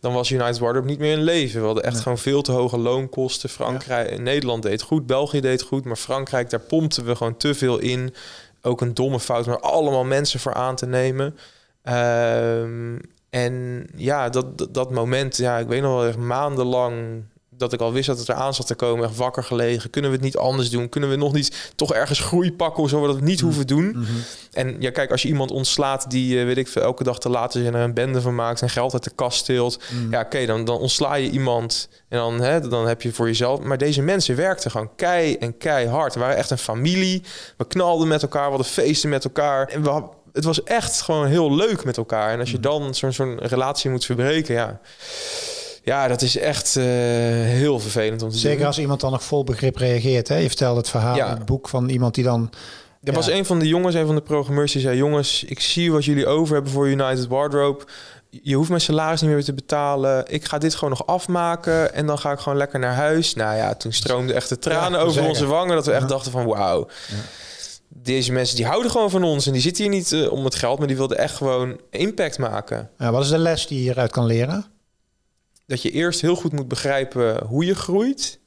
dan 0.00 0.12
was 0.12 0.30
United 0.30 0.58
Wardrobe 0.58 0.86
niet 0.86 0.98
meer 0.98 1.12
in 1.12 1.22
leven. 1.22 1.60
We 1.60 1.66
hadden 1.66 1.84
echt 1.84 2.00
gewoon 2.00 2.18
veel 2.18 2.42
te 2.42 2.52
hoge 2.52 2.78
loonkosten. 2.78 3.48
Frankrijk, 3.48 4.10
ja. 4.10 4.18
Nederland 4.18 4.62
deed 4.62 4.82
goed, 4.82 5.06
België 5.06 5.40
deed 5.40 5.62
goed, 5.62 5.84
maar 5.84 5.96
Frankrijk, 5.96 6.50
daar 6.50 6.60
pompten 6.60 7.04
we 7.04 7.16
gewoon 7.16 7.36
te 7.36 7.54
veel 7.54 7.78
in. 7.78 8.14
Ook 8.62 8.80
een 8.80 8.94
domme 8.94 9.20
fout, 9.20 9.46
maar 9.46 9.60
allemaal 9.60 10.04
mensen 10.04 10.40
voor 10.40 10.54
aan 10.54 10.76
te 10.76 10.86
nemen. 10.86 11.36
Um, 11.84 13.00
en 13.30 13.86
ja, 13.96 14.28
dat, 14.28 14.58
dat, 14.58 14.74
dat 14.74 14.90
moment, 14.90 15.36
ja, 15.36 15.58
ik 15.58 15.66
weet 15.66 15.82
nog 15.82 15.94
wel 15.94 16.06
echt 16.06 16.16
maandenlang 16.16 17.22
dat 17.56 17.72
ik 17.72 17.80
al 17.80 17.92
wist 17.92 18.06
dat 18.06 18.18
het 18.18 18.28
eraan 18.28 18.54
zat 18.54 18.66
te 18.66 18.74
komen, 18.74 19.04
echt 19.04 19.16
wakker 19.16 19.44
gelegen. 19.44 19.90
Kunnen 19.90 20.10
we 20.10 20.16
het 20.16 20.24
niet 20.24 20.36
anders 20.36 20.70
doen? 20.70 20.88
Kunnen 20.88 21.10
we 21.10 21.16
nog 21.16 21.32
niet 21.32 21.72
toch 21.74 21.92
ergens 21.92 22.20
groei 22.20 22.52
pakken, 22.52 22.88
zodat 22.88 23.06
we 23.06 23.12
dat 23.12 23.22
niet 23.22 23.40
mm. 23.40 23.46
hoeven 23.46 23.66
doen? 23.66 23.84
Mm 23.84 23.92
-hmm. 23.92 24.22
En 24.52 24.76
ja, 24.78 24.90
kijk, 24.90 25.10
als 25.10 25.22
je 25.22 25.28
iemand 25.28 25.50
ontslaat 25.50 26.10
die, 26.10 26.36
uh, 26.36 26.44
weet 26.44 26.56
ik 26.56 26.68
veel, 26.68 26.82
elke 26.82 27.04
dag 27.04 27.18
te 27.18 27.28
laten 27.28 27.62
zijn 27.62 27.74
er 27.74 27.82
een 27.82 27.94
bende 27.94 28.20
van 28.20 28.34
maakt 28.34 28.62
en 28.62 28.70
geld 28.70 28.92
uit 28.92 29.04
de 29.04 29.12
kast 29.14 29.38
steelt. 29.38 29.78
Mm. 29.92 30.10
Ja, 30.10 30.18
oké, 30.18 30.26
okay, 30.26 30.46
dan, 30.46 30.64
dan 30.64 30.78
ontsla 30.78 31.14
je 31.14 31.30
iemand 31.30 31.88
en 32.08 32.18
dan, 32.18 32.40
hè, 32.40 32.68
dan 32.68 32.86
heb 32.86 33.02
je 33.02 33.12
voor 33.12 33.26
jezelf. 33.26 33.60
Maar 33.60 33.78
deze 33.78 34.02
mensen 34.02 34.36
werkten 34.36 34.70
gewoon 34.70 34.90
kei 34.96 35.36
en 35.36 35.58
keihard. 35.58 36.14
We 36.14 36.20
waren 36.20 36.36
echt 36.36 36.50
een 36.50 36.58
familie. 36.58 37.22
We 37.56 37.66
knalden 37.66 38.08
met 38.08 38.22
elkaar, 38.22 38.44
we 38.44 38.48
hadden 38.48 38.66
feesten 38.66 39.08
met 39.08 39.24
elkaar. 39.24 39.68
En 39.68 39.82
we 39.82 40.02
het 40.32 40.44
was 40.44 40.62
echt 40.62 41.00
gewoon 41.00 41.26
heel 41.26 41.54
leuk 41.54 41.84
met 41.84 41.96
elkaar. 41.96 42.30
En 42.30 42.40
als 42.40 42.50
je 42.50 42.60
dan 42.60 42.94
zo'n 42.94 43.12
zo'n 43.12 43.38
relatie 43.38 43.90
moet 43.90 44.04
verbreken, 44.04 44.54
ja 44.54 44.80
ja, 45.84 46.08
dat 46.08 46.22
is 46.22 46.36
echt 46.36 46.76
uh, 46.76 46.84
heel 46.84 47.80
vervelend 47.80 48.22
om 48.22 48.30
te 48.30 48.38
Zeker 48.38 48.66
als 48.66 48.78
iemand 48.78 49.00
dan 49.00 49.10
nog 49.10 49.24
vol 49.24 49.44
begrip 49.44 49.76
reageert. 49.76 50.28
Hè? 50.28 50.36
Je 50.36 50.48
vertelde 50.48 50.78
het 50.78 50.88
verhaal 50.88 51.16
ja. 51.16 51.26
in 51.26 51.36
het 51.36 51.46
boek 51.46 51.68
van 51.68 51.88
iemand 51.88 52.14
die 52.14 52.24
dan 52.24 52.50
Er 53.02 53.12
was 53.12 53.28
een 53.28 53.44
van 53.44 53.58
de 53.58 53.68
jongens, 53.68 53.94
een 53.94 54.06
van 54.06 54.14
de 54.14 54.20
programmeurs, 54.20 54.72
die 54.72 54.80
zei... 54.80 54.96
jongens, 54.96 55.44
ik 55.44 55.60
zie 55.60 55.92
wat 55.92 56.04
jullie 56.04 56.26
over 56.26 56.54
hebben 56.54 56.72
voor 56.72 56.88
United 56.88 57.26
Wardrobe. 57.26 57.84
Je 58.42 58.54
hoeft 58.54 58.68
mijn 58.68 58.80
salaris 58.80 59.20
niet 59.20 59.30
meer 59.30 59.44
te 59.44 59.52
betalen. 59.52 60.24
Ik 60.28 60.44
ga 60.44 60.58
dit 60.58 60.74
gewoon 60.74 60.90
nog 60.90 61.06
afmaken 61.06 61.94
en 61.94 62.06
dan 62.06 62.18
ga 62.18 62.32
ik 62.32 62.38
gewoon 62.38 62.58
lekker 62.58 62.78
naar 62.78 62.94
huis. 62.94 63.34
Nou 63.34 63.56
ja, 63.56 63.74
toen 63.74 63.92
stroomden 63.92 64.36
echt 64.36 64.48
de 64.48 64.58
tranen 64.58 64.98
Ja, 64.98 64.98
over 64.98 65.12
zeker. 65.12 65.28
onze 65.28 65.46
wangen... 65.46 65.74
dat 65.74 65.86
we 65.86 65.92
echt 65.92 66.08
dachten 66.08 66.32
van 66.32 66.46
wauw. 66.46 66.88
Deze 67.88 68.32
mensen 68.32 68.56
die 68.56 68.66
houden 68.66 68.90
gewoon 68.90 69.10
van 69.10 69.24
ons 69.24 69.46
en 69.46 69.52
die 69.52 69.62
zitten 69.62 69.84
hier 69.84 69.92
niet 69.92 70.12
eh, 70.12 70.32
om 70.32 70.44
het 70.44 70.54
geld... 70.54 70.78
maar 70.78 70.88
die 70.88 70.96
wilden 70.96 71.18
echt 71.18 71.36
gewoon 71.36 71.80
impact 71.90 72.38
maken. 72.38 72.90
Ja, 72.98 73.10
wat 73.10 73.22
is 73.22 73.28
de 73.28 73.38
les 73.38 73.66
die 73.66 73.78
je 73.78 73.82
hieruit 73.82 74.10
kan 74.10 74.26
leren? 74.26 74.71
Dat 75.72 75.82
je 75.82 75.90
eerst 75.90 76.20
heel 76.20 76.36
goed 76.36 76.52
moet 76.52 76.68
begrijpen 76.68 77.44
hoe 77.46 77.64
je 77.64 77.74
groeit... 77.74 78.38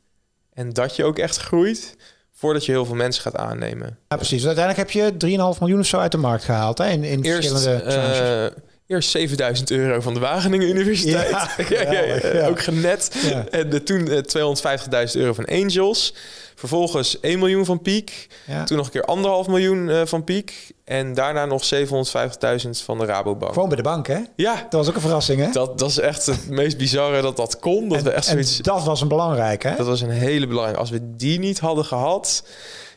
en 0.53 0.73
dat 0.73 0.95
je 0.95 1.03
ook 1.03 1.19
echt 1.19 1.37
groeit... 1.37 1.95
voordat 2.33 2.65
je 2.65 2.71
heel 2.71 2.85
veel 2.85 2.95
mensen 2.95 3.21
gaat 3.21 3.35
aannemen. 3.35 3.97
Ja, 4.07 4.15
precies. 4.15 4.45
Uiteindelijk 4.45 4.93
heb 4.93 5.19
je 5.19 5.53
3,5 5.55 5.59
miljoen 5.59 5.79
of 5.79 5.85
zo 5.85 5.97
uit 5.97 6.11
de 6.11 6.17
markt 6.17 6.43
gehaald 6.43 6.77
hè? 6.77 6.89
in, 6.89 7.03
in 7.03 7.23
Eerst, 7.23 7.49
verschillende 7.49 7.83
eh, 7.83 8.61
eerst 8.87 9.09
7000 9.09 9.71
euro 9.71 10.01
van 10.01 10.13
de 10.13 10.19
Wageningen 10.19 10.69
Universiteit. 10.69 11.29
Ja, 11.29 11.49
Ja, 11.91 12.03
ja. 12.33 12.47
Ook 12.47 12.61
genet. 12.61 13.11
En 13.51 13.69
de, 13.69 13.83
toen 13.83 14.07
eh, 14.09 15.07
250.000 15.07 15.19
euro 15.19 15.33
van 15.33 15.45
Angels. 15.45 16.13
Vervolgens 16.55 17.19
1 17.19 17.39
miljoen 17.39 17.65
van 17.65 17.81
Piek. 17.81 18.27
Ja. 18.47 18.63
Toen 18.63 18.77
nog 18.77 18.85
een 18.85 18.91
keer 18.91 19.03
anderhalf 19.05 19.47
miljoen 19.47 19.89
eh, 19.89 20.01
van 20.05 20.23
Piek. 20.23 20.71
En 20.83 21.13
daarna 21.13 21.45
nog 21.45 21.63
750.000 21.73 22.69
van 22.83 22.97
de 22.97 23.05
Rabobank. 23.05 23.53
Gewoon 23.53 23.67
bij 23.67 23.77
de 23.77 23.83
bank, 23.83 24.07
hè? 24.07 24.19
Ja, 24.35 24.53
Dat 24.53 24.71
was 24.79 24.87
ook 24.89 24.95
een 24.95 25.01
verrassing, 25.01 25.41
hè? 25.41 25.51
dat, 25.51 25.79
dat 25.79 25.89
is 25.89 25.99
echt 25.99 26.25
het 26.25 26.49
meest 26.49 26.77
bizarre 26.77 27.21
dat 27.21 27.37
dat 27.37 27.59
kon. 27.59 27.89
Dat 27.89 27.97
en, 27.97 28.03
we 28.03 28.09
echt 28.09 28.25
zoiets... 28.25 28.57
dat 28.57 28.83
was 28.83 29.01
een 29.01 29.07
belangrijke, 29.07 29.67
hè? 29.67 29.75
Dat 29.75 29.85
was 29.85 30.01
een 30.01 30.09
hele 30.09 30.47
belangrijke. 30.47 30.79
Als 30.79 30.89
we 30.89 31.15
die 31.15 31.39
niet 31.39 31.59
hadden 31.59 31.85
gehad... 31.85 32.43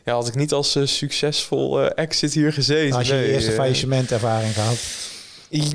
Ja, 0.05 0.13
had 0.13 0.27
ik 0.27 0.35
niet 0.35 0.53
als 0.53 0.75
eh, 0.75 0.85
succesvol 0.85 1.81
eh, 1.81 2.03
exit 2.03 2.33
hier 2.33 2.53
gezeten. 2.53 2.97
Als 2.97 3.07
je 3.07 3.13
Nee, 3.13 3.31
eerste 3.31 3.49
eh, 3.49 3.55
faillissementervaring 3.57 4.53
gehad. 4.53 4.77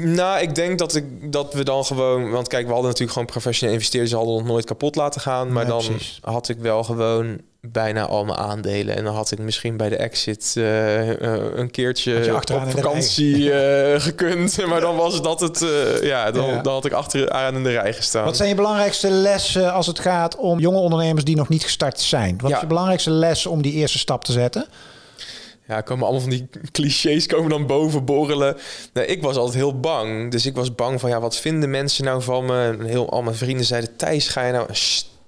Nou, 0.01 0.41
ik 0.41 0.55
denk 0.55 0.79
dat, 0.79 0.95
ik, 0.95 1.33
dat 1.33 1.55
we 1.55 1.65
dan 1.65 1.85
gewoon... 1.85 2.31
Want 2.31 2.49
kijk, 2.49 2.63
we 2.63 2.69
hadden 2.73 2.87
natuurlijk 2.87 3.13
gewoon 3.13 3.29
professionele 3.33 3.77
investeerders... 3.77 4.13
hadden 4.13 4.35
ons 4.35 4.49
nooit 4.49 4.65
kapot 4.65 4.97
laten 4.97 5.21
gaan. 5.21 5.53
Maar 5.53 5.63
Ja, 5.63 5.69
dan 5.69 5.85
precies. 5.85 6.19
had 6.23 6.49
ik 6.49 6.59
wel 6.59 6.85
gewoon 6.85 7.41
bijna 7.73 8.07
al 8.07 8.25
mijn 8.25 8.39
aandelen. 8.39 8.97
En 8.97 9.05
dan 9.05 9.15
had 9.15 9.31
ik 9.31 9.39
misschien 9.39 9.77
bij 9.77 9.89
de 9.89 9.97
exit 9.97 10.55
eh, 10.57 11.09
een 11.59 11.71
keertje 11.71 12.13
je 12.13 12.35
op 12.35 12.71
vakantie 12.71 13.53
eh, 13.53 14.01
gekund. 14.01 14.57
Maar 14.69 14.81
dan 14.81 14.97
was 14.97 15.23
dat 15.23 15.41
het... 15.41 15.65
ja, 16.03 16.31
dan, 16.31 16.47
Ja. 16.47 16.63
dan 16.63 16.73
had 16.73 16.85
ik 16.85 16.93
achteraan 16.93 17.55
in 17.55 17.63
de 17.63 17.71
rij 17.71 17.93
gestaan. 17.93 18.25
Wat 18.25 18.37
zijn 18.37 18.49
je 18.49 18.55
belangrijkste 18.55 19.11
lessen 19.11 19.73
als 19.73 19.87
het 19.87 19.99
gaat 19.99 20.37
om 20.37 20.59
jonge 20.61 20.79
ondernemers 20.79 21.25
die 21.25 21.37
nog 21.37 21.49
niet 21.49 21.63
gestart 21.63 22.01
zijn? 22.01 22.39
Wat 22.41 22.51
Ja. 22.51 22.55
is 22.57 22.63
je 22.63 22.69
belangrijkste 22.69 23.11
les 23.11 23.47
om 23.47 23.63
die 23.63 23.73
eerste 23.73 23.99
stap 23.99 24.25
te 24.25 24.33
zetten? 24.33 24.67
Ja, 25.69 25.81
komen 25.81 26.05
allemaal 26.05 26.21
van 26.23 26.31
die 26.31 26.49
clichés 26.73 27.27
komen 27.27 27.51
dan 27.51 27.67
boven 27.67 28.05
borrelen. 28.05 28.57
Nee, 28.93 29.07
ik 29.07 29.23
was 29.23 29.37
altijd 29.37 29.57
heel 29.57 29.81
bang. 29.81 30.31
Dus 30.31 30.47
ik 30.47 30.55
was 30.55 30.75
bang 30.75 31.01
van, 31.01 31.11
ja, 31.11 31.21
wat 31.21 31.37
vinden 31.37 31.71
mensen 31.71 32.05
nou 32.05 32.23
van 32.23 32.45
me? 32.45 32.63
En 32.65 32.85
heel, 32.85 33.11
al 33.11 33.23
mijn 33.23 33.37
vrienden 33.37 33.67
zeiden, 33.67 33.97
Thijs, 33.97 34.29
ga 34.29 34.47
je 34.47 34.53
nou 34.53 34.69
een 34.69 34.77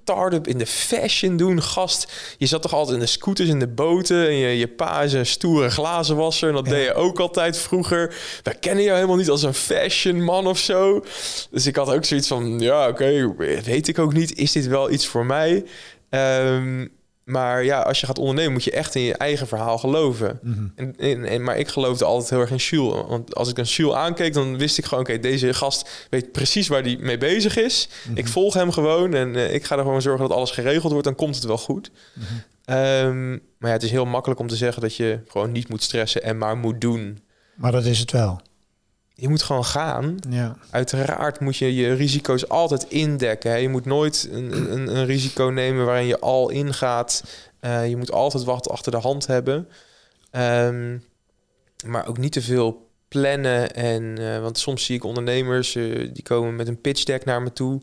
start-up 0.06 0.46
in 0.46 0.58
de 0.58 0.66
fashion 0.66 1.36
doen? 1.36 1.62
Gast, 1.62 2.12
je 2.38 2.46
zat 2.46 2.62
toch 2.62 2.72
altijd 2.72 2.96
in 2.96 3.02
de 3.02 3.08
scooters, 3.08 3.48
in 3.48 3.58
de 3.58 3.66
boten... 3.66 4.26
en 4.26 4.34
je, 4.34 4.58
je 4.58 4.68
pa 4.68 5.02
is 5.02 5.12
een 5.12 5.26
stoere 5.26 5.70
glazenwasser... 5.70 6.48
en 6.48 6.54
dat 6.54 6.64
deed 6.64 6.84
je 6.84 6.94
ook 6.94 7.20
altijd 7.20 7.58
vroeger. 7.58 8.14
Wij 8.42 8.54
kennen 8.54 8.84
jou 8.84 8.94
helemaal 8.94 9.16
niet 9.16 9.30
als 9.30 9.42
een 9.42 9.54
fashion 9.54 10.24
man 10.24 10.46
of 10.46 10.58
zo. 10.58 11.04
Dus 11.50 11.66
ik 11.66 11.76
had 11.76 11.90
ook 11.90 12.04
zoiets 12.04 12.28
van, 12.28 12.60
ja, 12.60 12.88
oké, 12.88 13.34
weet 13.64 13.88
ik 13.88 13.98
ook 13.98 14.12
niet. 14.12 14.38
Is 14.38 14.52
dit 14.52 14.66
wel 14.66 14.90
iets 14.90 15.06
voor 15.06 15.26
mij? 15.26 15.64
Ehm, 16.10 16.86
maar 17.26 17.64
ja, 17.64 17.80
als 17.80 18.00
je 18.00 18.06
gaat 18.06 18.18
ondernemen, 18.18 18.52
moet 18.52 18.64
je 18.64 18.70
echt 18.70 18.94
in 18.94 19.02
je 19.02 19.14
eigen 19.14 19.46
verhaal 19.46 19.78
geloven. 19.78 20.38
en, 20.76 20.94
en, 20.98 21.24
en- 21.24 21.42
maar 21.42 21.58
ik 21.58 21.68
geloofde 21.68 22.04
altijd 22.04 22.30
heel 22.30 22.40
erg 22.40 22.50
in 22.50 22.56
Jules. 22.56 23.02
Want 23.08 23.34
als 23.34 23.48
ik 23.48 23.54
dan 23.54 23.64
Jules 23.64 23.94
aankeek, 23.94 24.32
dan 24.32 24.58
wist 24.58 24.78
ik 24.78 24.84
gewoon... 24.84 25.04
oké, 25.04 25.18
deze 25.18 25.54
gast 25.54 26.06
weet 26.10 26.32
precies 26.32 26.68
waar 26.68 26.82
hij 26.82 26.96
mee 27.00 27.18
bezig 27.18 27.56
is. 27.56 27.88
Ik 28.14 28.28
volg 28.28 28.54
hem 28.54 28.72
gewoon 28.72 29.14
en 29.14 29.36
eh, 29.36 29.54
ik 29.54 29.64
ga 29.64 29.76
er 29.76 29.82
gewoon 29.82 30.02
zorgen 30.02 30.28
dat 30.28 30.36
alles 30.36 30.50
geregeld 30.50 30.90
wordt. 30.92 31.06
Dan 31.06 31.14
komt 31.16 31.34
het 31.34 31.44
wel 31.44 31.58
goed. 31.58 31.90
Ehm, 32.64 33.30
maar 33.30 33.38
ja, 33.70 33.70
het 33.70 33.82
is 33.82 33.90
heel 33.90 34.04
makkelijk 34.06 34.40
om 34.40 34.46
te 34.46 34.56
zeggen 34.56 34.82
dat 34.82 34.96
je 34.96 35.18
gewoon 35.28 35.52
niet 35.52 35.68
moet 35.68 35.82
stressen... 35.82 36.22
en 36.22 36.38
maar 36.38 36.56
moet 36.56 36.80
doen. 36.80 37.18
Maar 37.54 37.72
dat 37.72 37.84
is 37.84 37.98
het 37.98 38.10
wel. 38.12 38.40
Je 39.18 39.28
moet 39.28 39.42
gewoon 39.42 39.64
gaan. 39.64 40.18
Ja. 40.28 40.56
Uiteraard 40.70 41.40
moet 41.40 41.56
je 41.56 41.74
je 41.74 41.92
risico's 41.92 42.48
altijd 42.48 42.84
indekken. 42.88 43.50
Hè. 43.50 43.56
Je 43.56 43.68
moet 43.68 43.84
nooit 43.84 44.28
een, 44.30 44.72
een, 44.72 44.96
een 44.96 45.06
risico 45.06 45.44
nemen 45.44 45.86
waarin 45.86 46.06
je 46.06 46.18
al 46.18 46.50
ingaat. 46.50 47.22
Eh, 47.60 47.88
je 47.88 47.96
moet 47.96 48.12
altijd 48.12 48.44
wat 48.44 48.68
achter 48.68 48.92
de 48.92 48.98
hand 48.98 49.26
hebben. 49.26 49.68
Ehm, 50.30 50.98
maar 51.86 52.08
ook 52.08 52.18
niet 52.18 52.32
te 52.32 52.42
veel 52.42 52.90
plannen. 53.08 53.74
En, 53.74 54.18
eh, 54.18 54.40
want 54.40 54.58
soms 54.58 54.84
zie 54.84 54.96
ik 54.96 55.04
ondernemers 55.04 55.74
eh, 55.74 56.08
die 56.12 56.22
komen 56.22 56.56
met 56.56 56.68
een 56.68 56.80
pitch 56.80 57.04
deck 57.04 57.24
naar 57.24 57.42
me 57.42 57.52
toe. 57.52 57.80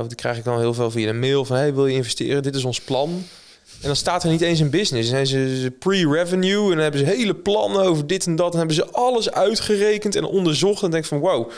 Of 0.00 0.06
die 0.06 0.16
krijg 0.16 0.38
ik 0.38 0.44
dan 0.44 0.58
heel 0.58 0.74
veel 0.74 0.90
via 0.90 1.08
een 1.08 1.18
mail 1.18 1.44
van... 1.44 1.56
Hey, 1.56 1.74
wil 1.74 1.86
je 1.86 1.96
investeren? 1.96 2.42
Dit 2.42 2.54
is 2.54 2.64
ons 2.64 2.80
plan. 2.80 3.22
En 3.80 3.86
dan 3.86 3.96
staat 3.96 4.22
er 4.22 4.30
niet 4.30 4.40
eens 4.40 4.60
een 4.60 4.70
business. 4.70 5.10
Dan 5.10 5.26
zijn 5.26 5.46
ze, 5.56 5.72
pre-revenue 5.78 6.62
en 6.62 6.70
dan 6.70 6.78
hebben 6.78 7.00
ze 7.00 7.06
hele 7.06 7.34
plannen 7.34 7.82
over 7.82 8.06
dit 8.06 8.26
en 8.26 8.36
dat. 8.36 8.52
En 8.52 8.58
hebben 8.58 8.76
ze 8.76 8.90
alles 8.90 9.30
uitgerekend 9.30 10.16
en 10.16 10.24
onderzocht. 10.24 10.82
En 10.82 10.90
denk 10.90 11.04
van 11.04 11.18
wow, 11.18 11.50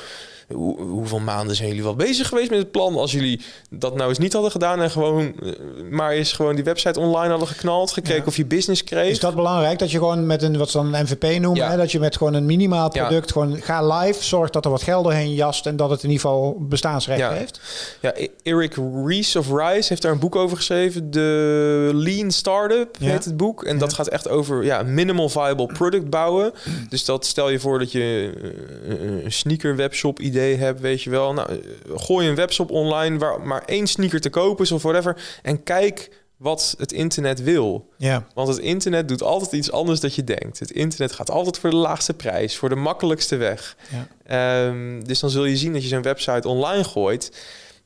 hoe, 0.49 0.81
hoeveel 0.81 1.19
maanden 1.19 1.57
zijn 1.57 1.69
jullie 1.69 1.83
wel 1.83 1.95
bezig 1.97 2.29
geweest 2.29 2.51
met 2.51 2.59
het 2.59 2.71
plan? 2.71 2.97
Als 2.97 3.13
jullie 3.13 3.41
dat 3.71 3.97
nou 3.97 4.09
eens 4.09 4.19
niet 4.19 4.33
hadden 4.33 4.51
gedaan 4.51 4.81
en 4.81 4.91
gewoon 4.91 5.33
eh, 5.43 5.53
maar 5.91 6.11
eens 6.11 6.33
gewoon 6.33 6.55
die 6.55 6.65
website 6.65 7.01
online 7.01 7.29
hadden 7.31 7.49
geknald, 7.49 7.93
gekeken 7.93 8.17
Ja. 8.17 8.23
of 8.27 8.37
je 8.37 8.47
business 8.47 8.85
kreeg. 8.85 9.11
Is 9.11 9.21
dat 9.21 9.35
belangrijk 9.35 9.79
dat 9.79 9.91
je 9.91 9.99
gewoon 9.99 10.27
met 10.27 10.43
een 10.43 10.59
wat 10.59 10.71
ze 10.71 10.77
dan 10.77 10.95
een 10.95 11.03
MVP 11.03 11.23
noemen, 11.41 11.63
Ja. 11.63 11.71
hè, 11.71 11.77
dat 11.77 11.93
je 11.93 11.99
met 11.99 12.17
gewoon 12.17 12.35
een 12.35 12.47
minimaal 12.47 12.91
Ja. 12.97 13.07
product 13.07 13.33
gewoon 13.33 13.61
ga 13.63 13.87
live, 13.99 14.25
zorg 14.25 14.51
dat 14.51 14.65
er 14.65 14.71
wat 14.71 14.83
geld 14.83 15.05
doorheen 15.05 15.35
jast 15.35 15.67
en 15.67 15.77
dat 15.77 15.91
het 15.91 16.03
in 16.03 16.11
ieder 16.11 16.21
geval 16.27 16.57
bestaansrecht 16.61 17.29
heeft? 17.33 17.61
Ja, 18.01 18.13
E- 18.17 18.27
Eric 18.43 18.77
Ries 19.05 19.37
of 19.37 19.47
Rice 19.49 19.89
heeft 19.89 20.03
daar 20.03 20.13
een 20.13 20.19
boek 20.19 20.37
over 20.37 20.57
geschreven. 20.57 21.11
De 21.11 21.91
Lean 21.95 22.31
Startup 22.31 22.97
heet 22.99 23.25
het 23.25 23.37
boek. 23.37 23.65
En 23.65 23.79
dat 23.79 23.93
gaat 23.93 24.09
echt 24.09 24.29
over 24.29 24.65
ja, 24.65 24.83
minimal 24.83 25.29
viable 25.29 25.67
product 25.67 26.11
bouwen. 26.11 26.53
Dus 26.89 27.05
dat 27.05 27.27
stel 27.27 27.49
je 27.51 27.59
voor 27.61 27.79
dat 27.79 27.93
je 27.93 28.33
eh, 28.89 29.25
een 29.25 29.33
sneaker 29.33 29.77
webshop 29.77 30.21
idee 30.21 30.42
hebt, 30.43 30.81
weet 30.81 31.03
je 31.03 31.11
wel. 31.11 31.33
Nou, 31.33 31.63
gooi 31.97 32.29
een 32.29 32.35
webshop 32.35 32.71
online 32.71 33.19
waar 33.19 33.41
maar 33.41 33.63
één 33.67 33.87
sneaker 33.87 34.21
te 34.21 34.31
kopen 34.31 34.65
is 34.65 34.73
of 34.73 34.83
whatever. 34.83 35.39
En 35.43 35.63
kijk 35.63 36.11
wat 36.43 36.75
het 36.79 36.93
internet 36.93 37.43
wil. 37.43 37.89
Ja. 37.97 38.27
Want 38.35 38.49
het 38.49 38.59
internet 38.59 39.09
doet 39.09 39.23
altijd 39.23 39.53
iets 39.53 39.71
anders 39.73 40.01
dan 40.01 40.11
je 40.15 40.25
denkt. 40.25 40.59
Het 40.59 40.71
internet 40.71 41.13
gaat 41.13 41.31
altijd 41.31 41.59
voor 41.59 41.71
de 41.71 41.77
laagste 41.77 42.15
prijs, 42.15 42.57
voor 42.57 42.69
de 42.69 42.75
makkelijkste 42.75 43.37
weg. 43.37 43.77
Ja. 43.91 44.07
Ehm, 44.67 45.03
dus 45.03 45.21
dan 45.21 45.31
zul 45.31 45.45
je 45.45 45.57
zien 45.57 45.73
dat 45.73 45.83
je 45.83 45.89
zo'n 45.89 46.03
website 46.03 46.49
online 46.49 46.85
gooit. 46.85 47.31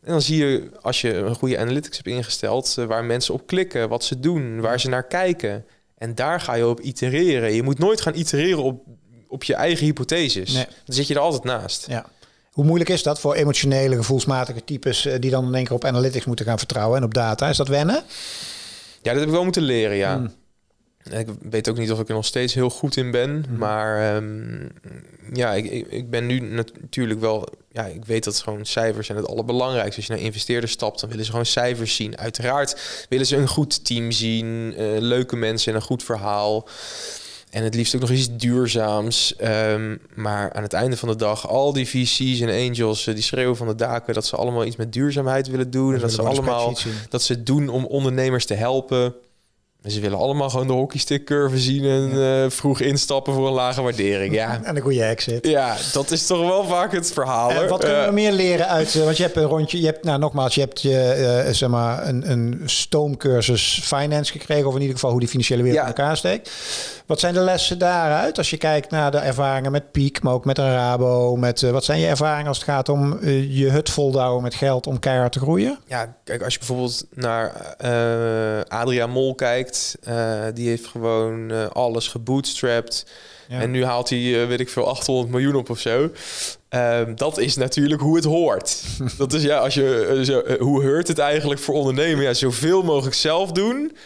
En 0.02 0.12
dan 0.12 0.22
zie 0.22 0.46
je, 0.46 0.70
als 0.80 1.00
je 1.00 1.14
een 1.14 1.34
goede 1.34 1.58
analytics 1.58 1.96
hebt 1.96 2.08
ingesteld, 2.08 2.75
eh, 2.78 2.84
waar 2.84 3.04
mensen 3.04 3.34
op 3.34 3.46
klikken, 3.46 3.88
wat 3.88 4.04
ze 4.04 4.20
doen, 4.20 4.60
waar 4.60 4.80
ze 4.80 4.88
naar 4.88 5.06
kijken. 5.06 5.64
En 5.98 6.14
daar 6.14 6.40
ga 6.40 6.54
je 6.54 6.66
op 6.66 6.80
itereren. 6.80 7.52
Je 7.52 7.62
moet 7.62 7.78
nooit 7.78 8.00
gaan 8.00 8.14
itereren 8.14 8.62
op, 8.62 8.84
op 9.28 9.44
je 9.44 9.54
eigen 9.54 9.86
hypotheses. 9.86 10.52
Nee. 10.52 10.66
Dan 10.84 10.94
zit 10.94 11.06
je 11.06 11.14
er 11.14 11.20
altijd 11.20 11.44
naast. 11.44 11.86
ja. 11.88 12.06
Hoe 12.56 12.64
moeilijk 12.64 12.90
is 12.90 13.02
dat 13.02 13.20
voor 13.20 13.34
emotionele, 13.34 13.96
gevoelsmatige 13.96 14.64
types 14.64 15.06
eh, 15.06 15.20
die 15.20 15.30
dan 15.30 15.46
in 15.46 15.54
één 15.54 15.64
keer 15.64 15.75
op 15.75 15.84
analytics 15.84 16.25
moeten 16.25 16.44
gaan 16.46 16.58
vertrouwen 16.58 16.98
en 16.98 17.04
op 17.04 17.14
data? 17.14 17.48
Is 17.48 17.56
dat 17.56 17.68
wennen? 17.68 17.94
Ja, 19.02 19.10
dat 19.10 19.14
heb 19.14 19.25
ik 19.25 19.30
wel 19.34 19.44
moeten 19.44 19.62
leren, 19.62 19.96
ja. 19.96 20.16
Hmm. 20.16 20.32
Ik 21.18 21.26
weet 21.50 21.68
ook 21.68 21.78
niet 21.78 21.90
of 21.92 22.00
ik 22.00 22.08
er 22.08 22.14
nog 22.14 22.25
steeds 22.25 22.54
heel 22.54 22.70
goed 22.70 22.96
in 22.96 23.10
ben. 23.10 23.38
Mhm. 23.48 23.58
Maar 23.58 24.14
ehm, 24.16 24.68
ja, 25.32 25.52
ik, 25.54 25.70
ik, 25.88 26.10
ben 26.10 26.26
nu 26.26 26.40
nat- 26.40 26.72
natuurlijk 26.80 27.20
wel... 27.20 27.48
Ja, 27.72 27.84
ik 27.86 28.04
weet 28.04 28.25
dat 28.25 28.38
gewoon 28.38 28.66
cijfers 28.66 29.06
zijn 29.06 29.18
het 29.18 29.28
allerbelangrijkste. 29.28 29.96
Als 29.96 30.06
je 30.06 30.12
naar 30.12 30.22
investeerders 30.22 30.72
stapt, 30.72 31.00
dan 31.00 31.08
willen 31.08 31.25
ze 31.25 31.30
gewoon 31.30 31.46
cijfers 31.46 31.94
zien. 31.94 32.18
Uiteraard 32.18 33.06
willen 33.08 33.26
ze 33.26 33.36
een 33.36 33.48
goed 33.48 33.84
team 33.84 34.10
zien. 34.10 34.75
eh, 34.76 34.86
leuke 34.98 35.36
mensen 35.36 35.72
en 35.72 35.78
een 35.78 35.84
goed 35.84 36.02
verhaal. 36.02 36.68
En 37.50 37.62
het 37.64 37.74
liefst 37.74 37.94
ook 37.94 38.00
nog 38.00 38.10
iets 38.10 38.28
duurzaams. 38.36 39.36
Ehm, 39.36 39.96
maar 40.14 40.52
aan 40.52 40.62
het 40.62 40.72
einde 40.72 40.96
van 40.96 41.08
de 41.08 41.16
dag, 41.16 41.48
al 41.48 41.72
die 41.72 41.88
VC's 41.88 42.40
en 42.40 42.68
angels... 42.68 43.06
eh, 43.06 43.14
die 43.14 43.22
schreeuwen 43.22 43.56
van 43.56 43.66
de 43.66 43.74
daken 43.74 44.14
dat 44.14 44.26
ze 44.26 44.36
allemaal 44.36 44.64
iets 44.64 44.76
met 44.76 44.92
duurzaamheid 44.92 45.48
willen 45.48 45.70
doen. 45.70 45.94
en 45.94 46.00
dat 46.00 46.12
ze 46.12 46.22
allemaal 46.22 46.74
dat 47.08 47.22
ze 47.22 47.42
doen 47.42 47.68
om 47.68 47.84
ondernemers 47.84 48.46
te 48.46 48.54
helpen. 48.54 49.14
En 49.82 49.90
ze 49.92 50.00
willen 50.00 50.18
allemaal 50.18 50.50
gewoon 50.50 50.66
de 50.66 50.72
hockeystick 50.72 51.24
curve 51.24 51.58
zien 51.58 51.84
en 51.84 52.22
eh, 52.22 52.50
vroeg 52.50 52.80
instappen 52.80 53.32
voor 53.34 53.46
een 53.46 53.52
lage 53.52 53.82
waardering. 53.82 54.34
Ja. 54.34 54.60
En 54.64 54.76
een 54.76 54.82
goede 54.82 55.02
exit. 55.04 55.46
ja, 55.46 55.76
dat 55.92 56.10
is 56.10 56.26
toch 56.26 56.40
wel 56.46 56.64
vaak 56.64 56.92
het 56.92 57.12
verhaal. 57.12 57.50
En 57.50 57.56
hoor. 57.56 57.68
wat 57.68 57.80
kunnen 57.80 58.00
Eh, 58.00 58.06
we 58.06 58.12
meer 58.12 58.32
leren 58.32 58.68
uit? 58.68 58.94
eh, 58.94 59.04
want 59.04 59.16
je 59.16 59.22
hebt 59.22 59.36
een 59.36 59.44
rondje, 59.44 59.80
je 59.80 59.86
hebt, 59.86 60.04
nou 60.04 60.18
nogmaals, 60.18 60.54
je 60.54 60.60
hebt 60.60 60.82
je, 60.82 60.98
eh, 61.00 61.52
zeg 61.52 61.68
maar 61.68 62.06
een, 62.08 62.30
een 62.30 62.62
stoomcursus 62.64 63.80
finance 63.84 64.32
gekregen, 64.32 64.66
of 64.66 64.74
in 64.74 64.80
ieder 64.80 64.94
geval 64.94 65.10
hoe 65.10 65.20
die 65.20 65.28
financiële 65.28 65.62
wereld 65.62 65.80
Ja. 65.82 65.88
in 65.90 65.94
elkaar 65.96 66.16
steekt. 66.16 66.50
Wat 67.06 67.20
zijn 67.20 67.34
de 67.34 67.40
lessen 67.40 67.78
daaruit? 67.78 68.38
Als 68.38 68.50
je 68.50 68.56
kijkt 68.56 68.90
naar 68.90 69.10
de 69.10 69.18
ervaringen 69.18 69.72
met 69.72 69.92
Piek, 69.92 70.22
maar 70.22 70.32
ook 70.32 70.44
met 70.44 70.58
een 70.58 70.72
Rabo, 70.72 71.36
met 71.36 71.62
eh, 71.62 71.70
wat 71.70 71.84
zijn 71.84 72.00
je 72.00 72.06
ervaringen 72.06 72.48
als 72.48 72.56
het 72.56 72.66
gaat 72.66 72.88
om 72.88 73.18
eh, 73.18 73.58
je 73.58 73.70
hut 73.70 73.90
voldouwen 73.90 74.42
met 74.42 74.54
geld 74.54 74.86
om 74.86 74.98
keihard 74.98 75.32
te 75.32 75.38
groeien? 75.38 75.78
ja, 75.86 76.16
kijk, 76.25 76.42
als 76.42 76.52
je 76.52 76.58
bijvoorbeeld 76.58 77.06
naar 77.10 77.75
eh 77.78 78.78
Adria 78.78 79.06
Mol 79.06 79.34
kijkt, 79.34 79.98
die 80.54 80.68
heeft 80.68 80.86
gewoon 80.86 81.72
alles 81.72 82.08
gebootstrapped. 82.08 83.06
Ja. 83.48 83.60
En 83.60 83.70
nu 83.70 83.84
haalt 83.84 84.10
hij, 84.10 84.46
weet 84.46 84.60
ik 84.60 84.68
veel, 84.68 84.88
800 84.88 85.30
miljoen 85.30 85.54
op 85.54 85.70
of 85.70 85.78
zo. 85.78 86.10
Ehm, 86.68 87.14
dat 87.14 87.38
is 87.38 87.56
natuurlijk 87.56 88.00
hoe 88.00 88.16
het 88.16 88.25
hoort. 88.25 88.82
dat 89.18 89.32
is 89.32 89.42
ja, 89.42 89.58
als 89.58 89.75
je, 89.75 90.20
zo, 90.25 90.56
hoe 90.58 90.82
hoort 90.82 91.08
het 91.08 91.18
eigenlijk 91.18 91.60
voor 91.60 91.75
ondernemen? 91.75 92.25
Ja, 92.25 92.34
zoveel 92.34 92.82
mogelijk 92.82 93.16
zelf 93.16 93.52
doen. 93.52 93.96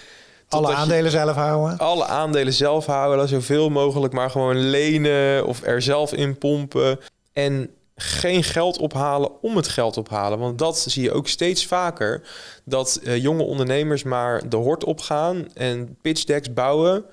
Alle 0.51 0.75
aandelen 0.75 1.11
zelf 1.11 1.35
houden. 1.35 1.79
alle 1.79 2.07
aandelen 2.07 2.53
zelf 2.53 2.87
houden, 2.87 3.29
zoveel 3.29 3.69
mogelijk 3.69 4.13
maar 4.13 4.31
gewoon 4.31 4.57
lenen 4.57 5.47
of 5.47 5.63
er 5.63 5.83
zelf 5.83 6.13
in 6.13 6.39
pompen. 6.39 6.99
En 7.33 7.71
geen 8.03 8.43
geld 8.45 8.79
ophalen 8.79 9.43
om 9.43 9.57
het 9.57 9.69
geld 9.69 9.97
ophalen. 9.97 10.39
Want 10.39 10.59
dat 10.59 10.79
zie 10.79 11.03
je 11.03 11.13
ook 11.13 11.29
steeds 11.29 11.67
vaker. 11.67 12.23
Dat 12.65 13.01
eh, 13.05 13.23
jonge 13.23 13.43
ondernemers 13.43 14.03
maar 14.03 14.49
de 14.49 14.57
hort 14.57 14.85
opgaan 14.85 15.53
en 15.55 15.97
pitch 16.03 16.25
decks 16.25 16.53
bouwen. 16.53 17.05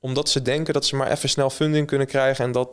Omdat 0.00 0.28
ze 0.28 0.42
denken 0.42 0.74
dat 0.74 0.86
ze 0.86 0.96
maar 0.96 1.10
even 1.10 1.28
snel 1.28 1.50
funding 1.50 1.86
kunnen 1.86 2.06
krijgen. 2.06 2.44
En 2.44 2.52
dat, 2.52 2.68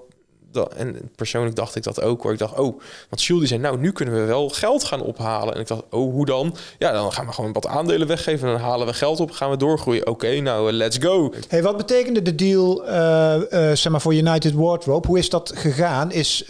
en 0.75 1.11
persoonlijk 1.15 1.55
dacht 1.55 1.75
ik 1.75 1.83
dat 1.83 2.01
ook 2.01 2.23
hoor. 2.23 2.31
Ik 2.31 2.39
dacht, 2.39 2.59
oh, 2.59 2.79
want 3.09 3.23
Jules 3.23 3.39
die 3.39 3.47
zei, 3.47 3.61
nou, 3.61 3.77
nu 3.79 3.91
kunnen 3.91 4.13
we 4.13 4.25
wel 4.25 4.49
geld 4.49 4.83
gaan 4.83 5.01
ophalen. 5.01 5.53
En 5.53 5.59
ik 5.59 5.67
dacht, 5.67 5.81
oh, 5.89 6.11
hoe 6.11 6.25
dan? 6.25 6.55
Ja, 6.79 6.91
dan 6.91 7.11
gaan 7.13 7.25
we 7.25 7.31
gewoon 7.31 7.53
wat 7.53 7.67
aandelen 7.67 8.07
weggeven. 8.07 8.47
En 8.47 8.53
dan 8.53 8.63
halen 8.63 8.87
we 8.87 8.93
geld 8.93 9.19
op, 9.19 9.31
gaan 9.31 9.49
we 9.49 9.57
doorgroeien. 9.57 10.07
Oké, 10.07 10.39
nou, 10.39 10.69
eh, 10.69 10.73
let's 10.73 10.97
go. 10.97 11.33
Hey, 11.47 11.63
wat 11.63 11.77
betekende 11.77 12.21
de 12.21 12.35
deal 12.35 12.85
eh, 12.87 13.35
eh, 13.35 13.75
zeg 13.77 13.91
maar 13.91 14.01
voor 14.01 14.13
United 14.13 14.53
Wardrobe? 14.53 15.07
Hoe 15.07 15.17
is 15.17 15.29
dat 15.29 15.51
gegaan? 15.55 16.11
Is, 16.11 16.43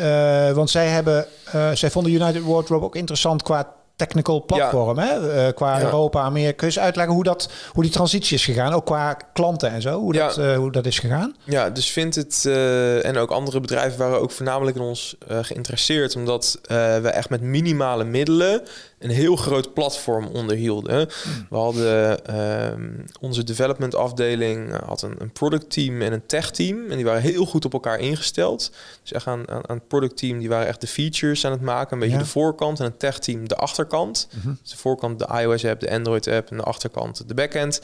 want 0.53 0.69
zij, 0.69 0.87
hebben, 0.87 1.25
zij 1.73 1.91
vonden 1.91 2.11
United 2.11 2.43
Wardrobe 2.43 2.85
ook 2.85 2.95
interessant 2.95 3.43
qua 3.43 3.73
technical 4.05 4.43
platform, 4.45 4.97
hè? 4.97 5.31
Eh, 5.45 5.53
qua 5.53 5.77
Ja. 5.77 5.83
Europa, 5.83 6.21
Amerika. 6.21 6.51
Kun 6.51 6.67
je 6.67 6.73
eens 6.73 6.83
uitleggen 6.83 7.13
hoe, 7.13 7.23
dat, 7.23 7.49
hoe 7.71 7.83
die 7.83 7.91
transitie 7.91 8.35
is 8.35 8.45
gegaan? 8.45 8.73
Ook 8.73 8.85
qua 8.85 9.13
klanten 9.33 9.69
en 9.71 9.81
zo, 9.81 9.99
hoe, 9.99 10.13
Ja. 10.13 10.27
dat, 10.27 10.37
eh, 10.37 10.55
hoe 10.55 10.71
dat 10.71 10.85
is 10.85 10.99
gegaan? 10.99 11.35
Ja, 11.43 11.69
dus 11.69 11.91
vindt 11.91 12.15
het 12.15 12.43
eh, 12.45 13.05
en 13.05 13.17
ook 13.17 13.31
andere 13.31 13.59
bedrijven 13.59 13.99
waren 13.99 14.21
ook 14.21 14.31
voornamelijk 14.31 14.77
in 14.77 14.83
ons 14.83 15.15
geïnteresseerd, 15.27 16.15
omdat 16.15 16.59
we 17.01 17.09
echt 17.13 17.29
met 17.29 17.41
minimale 17.41 18.03
middelen 18.03 18.61
een 19.03 19.09
heel 19.09 19.35
groot 19.35 19.73
platform 19.73 20.25
onderhielden. 20.27 21.07
We 21.49 21.55
hadden 21.57 22.25
ehm, 22.25 22.89
onze 23.19 23.43
development 23.43 23.95
afdeling 23.95 24.71
eh, 24.73 24.79
had 24.87 25.01
een, 25.01 25.15
een 25.17 25.31
product 25.31 25.69
team 25.71 26.01
en 26.01 26.13
een 26.13 26.25
tech 26.25 26.51
team 26.51 26.89
en 26.89 26.95
die 26.95 27.05
waren 27.05 27.21
heel 27.21 27.45
goed 27.45 27.65
op 27.65 27.73
elkaar 27.73 27.99
ingesteld. 27.99 28.71
Dus 29.01 29.11
echt 29.11 29.27
aan, 29.27 29.49
aan, 29.49 29.69
aan 29.69 29.77
het 29.77 29.87
product 29.87 30.17
team 30.17 30.39
die 30.39 30.49
waren 30.49 30.67
echt 30.67 30.81
de 30.81 30.87
features 30.87 31.45
aan 31.45 31.51
het 31.51 31.61
maken, 31.61 31.93
een 31.93 31.99
beetje 31.99 32.15
Ja. 32.17 32.21
de 32.23 32.29
voorkant 32.29 32.79
en 32.79 32.85
het 32.85 32.99
tech 32.99 33.19
team 33.19 33.47
de 33.47 33.55
achterkant. 33.55 34.27
Dus 34.61 34.71
de 34.71 34.77
voorkant 34.77 35.19
de 35.19 35.27
iOS 35.41 35.65
app, 35.65 35.79
de 35.79 35.91
Android 35.91 36.27
app 36.27 36.49
en 36.51 36.57
de 36.57 36.63
achterkant 36.63 37.27
de 37.27 37.33
backend. 37.33 37.81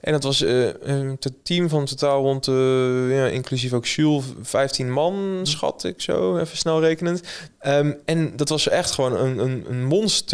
En 0.00 0.12
dat 0.12 0.22
was 0.22 0.42
eh, 0.42 0.68
een 0.80 1.18
to- 1.18 1.30
team 1.42 1.68
van 1.68 1.84
totaal 1.84 2.22
rond, 2.22 2.48
eh, 2.48 2.54
ja, 3.16 3.26
inclusief 3.26 3.72
ook 3.72 3.86
Jules, 3.86 4.24
15 4.42 4.92
man, 4.92 5.40
schat 5.42 5.84
ik 5.84 6.00
zo, 6.00 6.36
even 6.38 6.56
snel 6.56 6.80
rekenend. 6.80 7.22
Ehm, 7.58 7.92
en 8.04 8.36
dat 8.36 8.48
was 8.48 8.68
echt 8.68 8.90
gewoon 8.90 9.12
een, 9.16 9.38
een, 9.38 9.64
een 9.68 9.84
monster, 9.84 10.29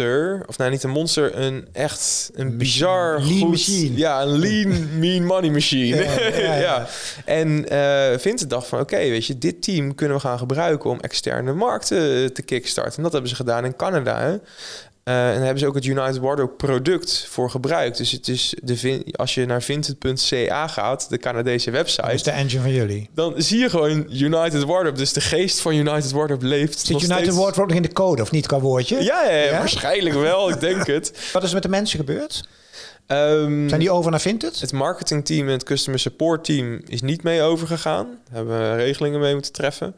of 0.47 0.57
nou 0.57 0.71
niet 0.71 0.83
een 0.83 0.89
monster, 0.89 1.37
een 1.37 1.67
echt 1.71 2.31
een 2.33 2.57
bizar 2.57 3.21
Lean 3.21 3.39
goed, 3.39 3.49
machine. 3.49 3.97
Ja, 3.97 4.21
een 4.21 4.39
lean, 4.39 4.87
mean 4.99 5.25
money 5.25 5.49
machine. 5.49 5.95
Ja, 5.95 6.19
ja, 6.19 6.37
ja. 6.37 6.55
ja. 6.67 6.87
En 7.25 7.69
eh 7.69 8.19
Vincent 8.19 8.49
dacht 8.49 8.67
van, 8.67 8.79
oké, 8.79 8.97
weet 8.97 9.25
je, 9.25 9.37
dit 9.37 9.61
team 9.61 9.95
kunnen 9.95 10.15
we 10.17 10.23
gaan 10.23 10.37
gebruiken 10.37 10.89
om 10.89 10.99
externe 10.99 11.53
markten 11.53 12.33
te 12.33 12.41
kickstarten. 12.41 12.97
En 12.97 13.03
dat 13.03 13.11
hebben 13.11 13.29
ze 13.29 13.35
gedaan 13.35 13.65
in 13.65 13.75
Canada. 13.75 14.19
Hè? 14.19 14.37
Eh, 15.07 15.13
en 15.27 15.33
daar 15.33 15.41
hebben 15.43 15.59
ze 15.59 15.67
ook 15.67 15.75
het 15.75 15.85
United 15.85 16.17
Wardrobe 16.17 16.51
product 16.53 17.25
voor 17.29 17.49
gebruikt. 17.49 17.97
Dus 17.97 18.11
het 18.11 18.27
is 18.27 18.53
de 18.63 18.77
vin- 18.77 19.03
als 19.15 19.33
je 19.33 19.45
naar 19.45 19.61
vinted.ca 19.61 20.67
gaat, 20.67 21.09
de 21.09 21.17
Canadese 21.17 21.71
Dat 21.71 21.85
is 21.85 21.95
website, 21.95 22.23
de 22.23 22.31
engine 22.35 22.61
van 22.61 22.71
jullie. 22.71 23.09
dan 23.13 23.33
zie 23.37 23.59
je 23.59 23.69
gewoon 23.69 24.05
United 24.09 24.63
Wardrobe. 24.63 24.97
Dus 24.97 25.13
de 25.13 25.21
geest 25.21 25.61
van 25.61 25.73
United 25.73 26.11
Wardrobe 26.11 26.45
leeft. 26.45 26.79
Zit 26.79 26.89
United 26.89 27.17
steeds- 27.17 27.35
Wardrobe 27.35 27.67
nog 27.67 27.77
in 27.77 27.81
de 27.87 27.93
code 27.93 28.21
of 28.21 28.31
niet 28.31 28.47
qua 28.47 28.59
woordje? 28.59 28.95
Ja, 29.03 29.23
ja, 29.23 29.31
ja, 29.35 29.43
Ja? 29.43 29.57
waarschijnlijk 29.57 30.15
wel. 30.15 30.49
Ik 30.49 30.59
denk 30.59 30.87
het. 30.87 31.11
Wat 31.33 31.41
is 31.43 31.47
er 31.49 31.53
met 31.55 31.63
de 31.63 31.69
mensen 31.69 31.99
gebeurd? 31.99 32.47
Ehm, 33.07 33.67
Zijn 33.67 33.79
die 33.79 33.91
over 33.91 34.11
naar 34.11 34.21
Vinted? 34.21 34.59
Het 34.61 34.71
marketingteam 34.71 35.47
en 35.47 35.53
het 35.53 35.63
customer 35.63 35.99
support 35.99 36.43
team 36.43 36.81
is 36.87 37.01
niet 37.01 37.23
mee 37.23 37.41
overgegaan. 37.41 38.05
Daar 38.05 38.35
hebben 38.35 38.59
we 38.69 38.75
regelingen 38.75 39.19
mee 39.19 39.33
moeten 39.33 39.51
treffen. 39.51 39.95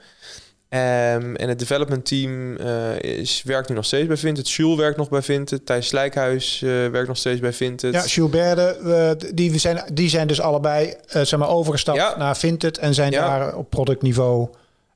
Ehm, 0.70 1.36
en 1.36 1.50
het 1.50 1.60
development 1.60 2.06
team 2.06 2.58
eh, 2.58 3.00
is, 3.00 3.44
werkt 3.46 3.70
nu 3.70 3.76
nog 3.76 3.86
steeds 3.86 4.08
bij 4.08 4.18
Vinted. 4.18 4.52
Jules 4.52 4.78
werkt 4.78 4.98
nog 4.98 5.10
bij 5.10 5.22
Vinted. 5.22 5.66
Thijs 5.66 5.88
Slijkhuis 5.88 6.62
eh, 6.62 6.70
werkt 6.70 7.08
nog 7.08 7.18
steeds 7.18 7.40
bij 7.40 7.54
Vinted. 7.54 7.94
Ja, 7.94 8.06
Jules 8.06 8.32
Berde, 8.32 8.62
eh, 9.22 9.30
die, 9.36 9.58
zijn, 9.60 9.84
die 9.94 10.10
zijn 10.10 10.28
dus 10.28 10.42
allebei 10.42 10.94
eh, 11.08 11.22
zeg 11.22 11.40
maar, 11.40 11.50
overgestapt 11.50 11.98
Ja. 11.98 12.18
naar 12.18 12.38
Vinted 12.38 12.78
en 12.78 12.94
zijn 12.94 13.12
Ja. 13.12 13.28
daar 13.40 13.56
op 13.56 13.70
productniveau. 13.70 14.48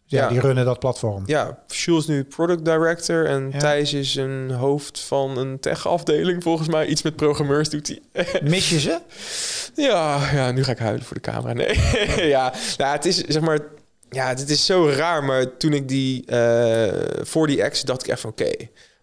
Ja, 0.06 0.22
Ja. 0.24 0.28
die 0.30 0.40
runnen 0.40 0.66
dat 0.66 0.80
platform. 0.80 1.24
Ja, 1.26 1.58
Jules 1.68 2.02
is 2.02 2.08
nu 2.08 2.24
product 2.24 2.66
director 2.66 3.26
en. 3.26 3.54
Thijs 3.58 3.94
is 3.94 4.16
een 4.16 4.52
hoofd 4.52 5.00
van 5.00 5.38
een 5.38 5.60
tech-afdeling 5.60 6.44
volgens 6.44 6.68
mij. 6.68 6.86
Iets 6.86 7.02
met 7.02 7.16
programmeurs 7.16 7.70
doet 7.70 7.88
hij. 7.88 8.00
Mis 8.44 8.70
je 8.70 8.80
ze? 8.80 9.00
Ja, 9.76 10.20
ja, 10.34 10.52
nu 10.52 10.64
ga 10.64 10.72
ik 10.72 10.78
huilen 10.78 11.06
voor 11.06 11.16
de 11.16 11.22
camera. 11.22 11.54
Nee, 11.54 11.80
ja, 12.36 12.54
nou, 12.78 12.96
het 12.96 13.06
is 13.06 13.18
zeg 13.24 13.42
maar, 13.42 13.60
ja, 14.14 14.34
dit 14.34 14.50
is 14.50 14.66
zo 14.66 14.90
raar. 14.90 15.24
Maar 15.24 15.58
toen 15.58 15.74
ik 15.74 15.88
die 15.88 16.26
eh, 16.26 17.26
voor 17.26 17.48
die 17.48 17.62
exit 17.62 17.88
dacht 17.88 18.08
ik 18.08 18.18
van, 18.18 18.30
oké, 18.30 18.52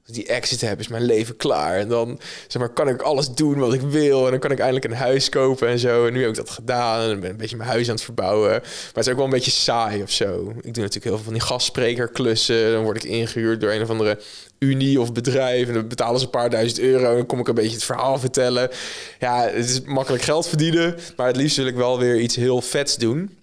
als 0.06 0.18
die 0.18 0.26
exit 0.26 0.60
heb, 0.60 0.80
is 0.80 0.88
mijn 0.88 1.04
leven 1.04 1.36
klaar. 1.36 1.78
En 1.78 1.88
dan 1.88 2.20
zeg 2.48 2.62
maar, 2.62 2.72
kan 2.72 2.88
ik 2.88 3.02
alles 3.02 3.34
doen 3.34 3.58
wat 3.58 3.72
ik 3.72 3.80
wil. 3.80 4.24
En 4.24 4.30
dan 4.30 4.40
kan 4.40 4.50
ik 4.50 4.58
eindelijk 4.58 4.84
een 4.84 4.92
huis 4.92 5.28
kopen 5.28 5.68
en 5.68 5.78
zo. 5.78 6.06
En 6.06 6.12
nu 6.12 6.20
heb 6.20 6.28
ik 6.28 6.36
dat 6.36 6.50
gedaan. 6.50 7.10
En 7.10 7.20
ben 7.20 7.30
een 7.30 7.36
beetje 7.36 7.56
mijn 7.56 7.68
huis 7.68 7.88
aan 7.88 7.94
het 7.94 8.04
verbouwen. 8.04 8.50
Maar 8.50 8.60
het 8.94 9.06
is 9.06 9.08
ook 9.08 9.16
wel 9.16 9.24
een 9.24 9.30
beetje 9.30 9.50
saai 9.50 10.02
of 10.02 10.10
zo. 10.10 10.48
Ik 10.48 10.74
doe 10.74 10.82
natuurlijk 10.82 11.04
heel 11.04 11.14
veel 11.14 11.24
van 11.24 11.32
die 11.32 11.42
gastsprekerklussen. 11.42 12.72
Dan 12.72 12.82
word 12.82 13.04
ik 13.04 13.10
ingehuurd 13.10 13.60
door 13.60 13.72
een 13.72 13.82
of 13.82 13.90
andere 13.90 14.18
unie 14.58 15.00
of 15.00 15.12
bedrijf. 15.12 15.68
En 15.68 15.74
dan 15.74 15.88
betalen 15.88 16.18
ze 16.18 16.24
een 16.24 16.30
paar 16.30 16.50
duizend 16.50 16.80
euro. 16.80 17.10
En 17.10 17.16
dan 17.16 17.26
kom 17.26 17.38
ik 17.38 17.48
een 17.48 17.54
beetje 17.54 17.74
het 17.74 17.84
verhaal 17.84 18.18
vertellen. 18.18 18.70
Ja, 19.18 19.42
het 19.42 19.68
is 19.68 19.80
makkelijk 19.80 20.22
geld 20.22 20.48
verdienen. 20.48 20.96
Maar 21.16 21.26
het 21.26 21.36
liefst 21.36 21.56
wil 21.56 21.66
ik 21.66 21.74
wel 21.74 21.98
weer 21.98 22.20
iets 22.20 22.36
heel 22.36 22.60
vets 22.60 22.96
doen. 22.96 23.38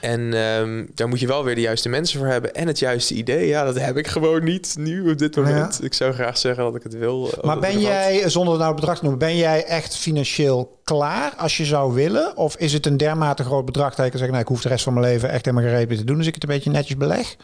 En 0.00 0.34
ehm, 0.34 0.84
daar 0.94 1.08
moet 1.08 1.20
je 1.20 1.26
wel 1.26 1.44
weer 1.44 1.54
de 1.54 1.60
juiste 1.60 1.88
mensen 1.88 2.18
voor 2.18 2.28
hebben. 2.28 2.54
En 2.54 2.66
het 2.66 2.78
juiste 2.78 3.14
idee. 3.14 3.46
Ja, 3.46 3.64
dat 3.64 3.78
heb 3.78 3.96
ik 3.96 4.06
gewoon 4.06 4.44
niet 4.44 4.74
nu 4.78 5.10
op 5.10 5.18
dit 5.18 5.36
moment. 5.36 5.84
Ik 5.84 5.94
zou 5.94 6.12
graag 6.12 6.38
zeggen 6.38 6.64
dat 6.64 6.74
ik 6.74 6.82
het 6.82 6.98
wil. 6.98 7.30
eh, 7.32 7.44
Maar 7.44 7.58
ben 7.58 7.80
jij, 7.80 8.28
zonder 8.30 8.54
nou 8.56 8.66
het 8.66 8.76
bedrag 8.76 8.96
te 8.98 9.02
noemen, 9.04 9.18
ben 9.26 9.36
jij 9.36 9.64
echt 9.64 9.96
financieel 9.96 10.78
klaar 10.84 11.34
als 11.36 11.56
je 11.56 11.64
zou 11.64 11.94
willen? 11.94 12.36
Of 12.36 12.56
is 12.56 12.72
het 12.72 12.86
een 12.86 12.96
dermate 12.96 13.44
groot 13.44 13.64
bedrag 13.64 13.94
dat 13.94 14.04
je 14.04 14.10
kan 14.10 14.18
zeggen, 14.18 14.30
nou, 14.30 14.40
ik 14.42 14.48
hoef 14.48 14.62
de 14.62 14.68
rest 14.68 14.84
van 14.84 14.94
mijn 14.94 15.06
leven 15.06 15.30
echt 15.30 15.44
helemaal 15.44 15.68
gereed 15.68 15.98
te 15.98 16.04
doen, 16.04 16.16
dus 16.18 16.26
ik 16.26 16.34
het 16.34 16.42
een 16.42 16.48
beetje 16.48 16.70
netjes 16.70 16.96
beleg? 16.96 17.36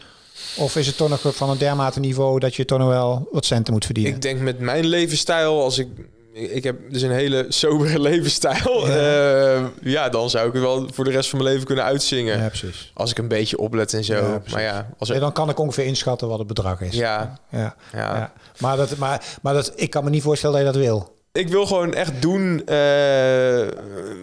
Of 0.57 0.75
is 0.75 0.87
het 0.87 0.97
toch 0.97 1.09
nog 1.09 1.35
van 1.35 1.49
een 1.49 1.57
dermate 1.57 1.99
niveau 1.99 2.39
dat 2.39 2.55
je 2.55 2.65
toch 2.65 2.79
nog 2.79 2.87
wel 2.87 3.27
wat 3.31 3.45
centen 3.45 3.73
moet 3.73 3.85
verdienen? 3.85 4.13
Ik 4.13 4.21
denk 4.21 4.39
met 4.39 4.59
mijn 4.59 4.85
levensstijl, 4.85 5.61
als 5.63 5.77
ik... 5.77 5.87
Ik 6.33 6.63
heb 6.63 6.77
dus 6.91 7.01
een 7.01 7.11
hele 7.11 7.45
sobere 7.61 7.99
levensstijl. 7.99 8.87
Ja. 8.87 9.71
ja, 9.81 10.09
dan 10.09 10.29
zou 10.29 10.47
ik 10.47 10.53
het 10.53 10.61
wel 10.61 10.87
voor 10.93 11.03
de 11.03 11.11
rest 11.11 11.29
van 11.29 11.39
mijn 11.39 11.51
leven 11.51 11.67
kunnen 11.67 11.83
uitzingen. 11.85 12.37
ja. 12.37 12.49
Als 12.93 13.11
ik 13.11 13.17
een 13.17 13.27
beetje 13.27 13.57
oplet 13.57 13.93
en 13.93 14.03
zo. 14.03 14.13
Ja, 14.13 14.41
maar 14.51 14.61
ja, 14.61 14.89
als 14.97 15.09
er, 15.09 15.19
dan 15.19 15.33
kan 15.33 15.49
ik 15.49 15.59
ongeveer 15.59 15.85
inschatten 15.85 16.27
wat 16.27 16.37
het 16.39 16.47
bedrag 16.47 16.81
is. 16.81 16.95
ja, 16.95 17.39
ja. 17.49 17.75
ja. 17.93 18.33
Maar, 18.57 18.77
dat, 18.77 18.97
maar, 18.97 19.37
maar 19.41 19.53
dat, 19.53 19.71
ik 19.75 19.89
kan 19.89 20.03
me 20.03 20.09
niet 20.09 20.23
voorstellen 20.23 20.55
dat 20.55 20.65
je 20.65 20.79
dat 20.79 20.87
wil. 20.87 21.17
Ik 21.31 21.47
wil 21.47 21.65
gewoon 21.65 21.93
echt 21.93 22.21
doen 22.21 22.61
eh, 22.65 22.75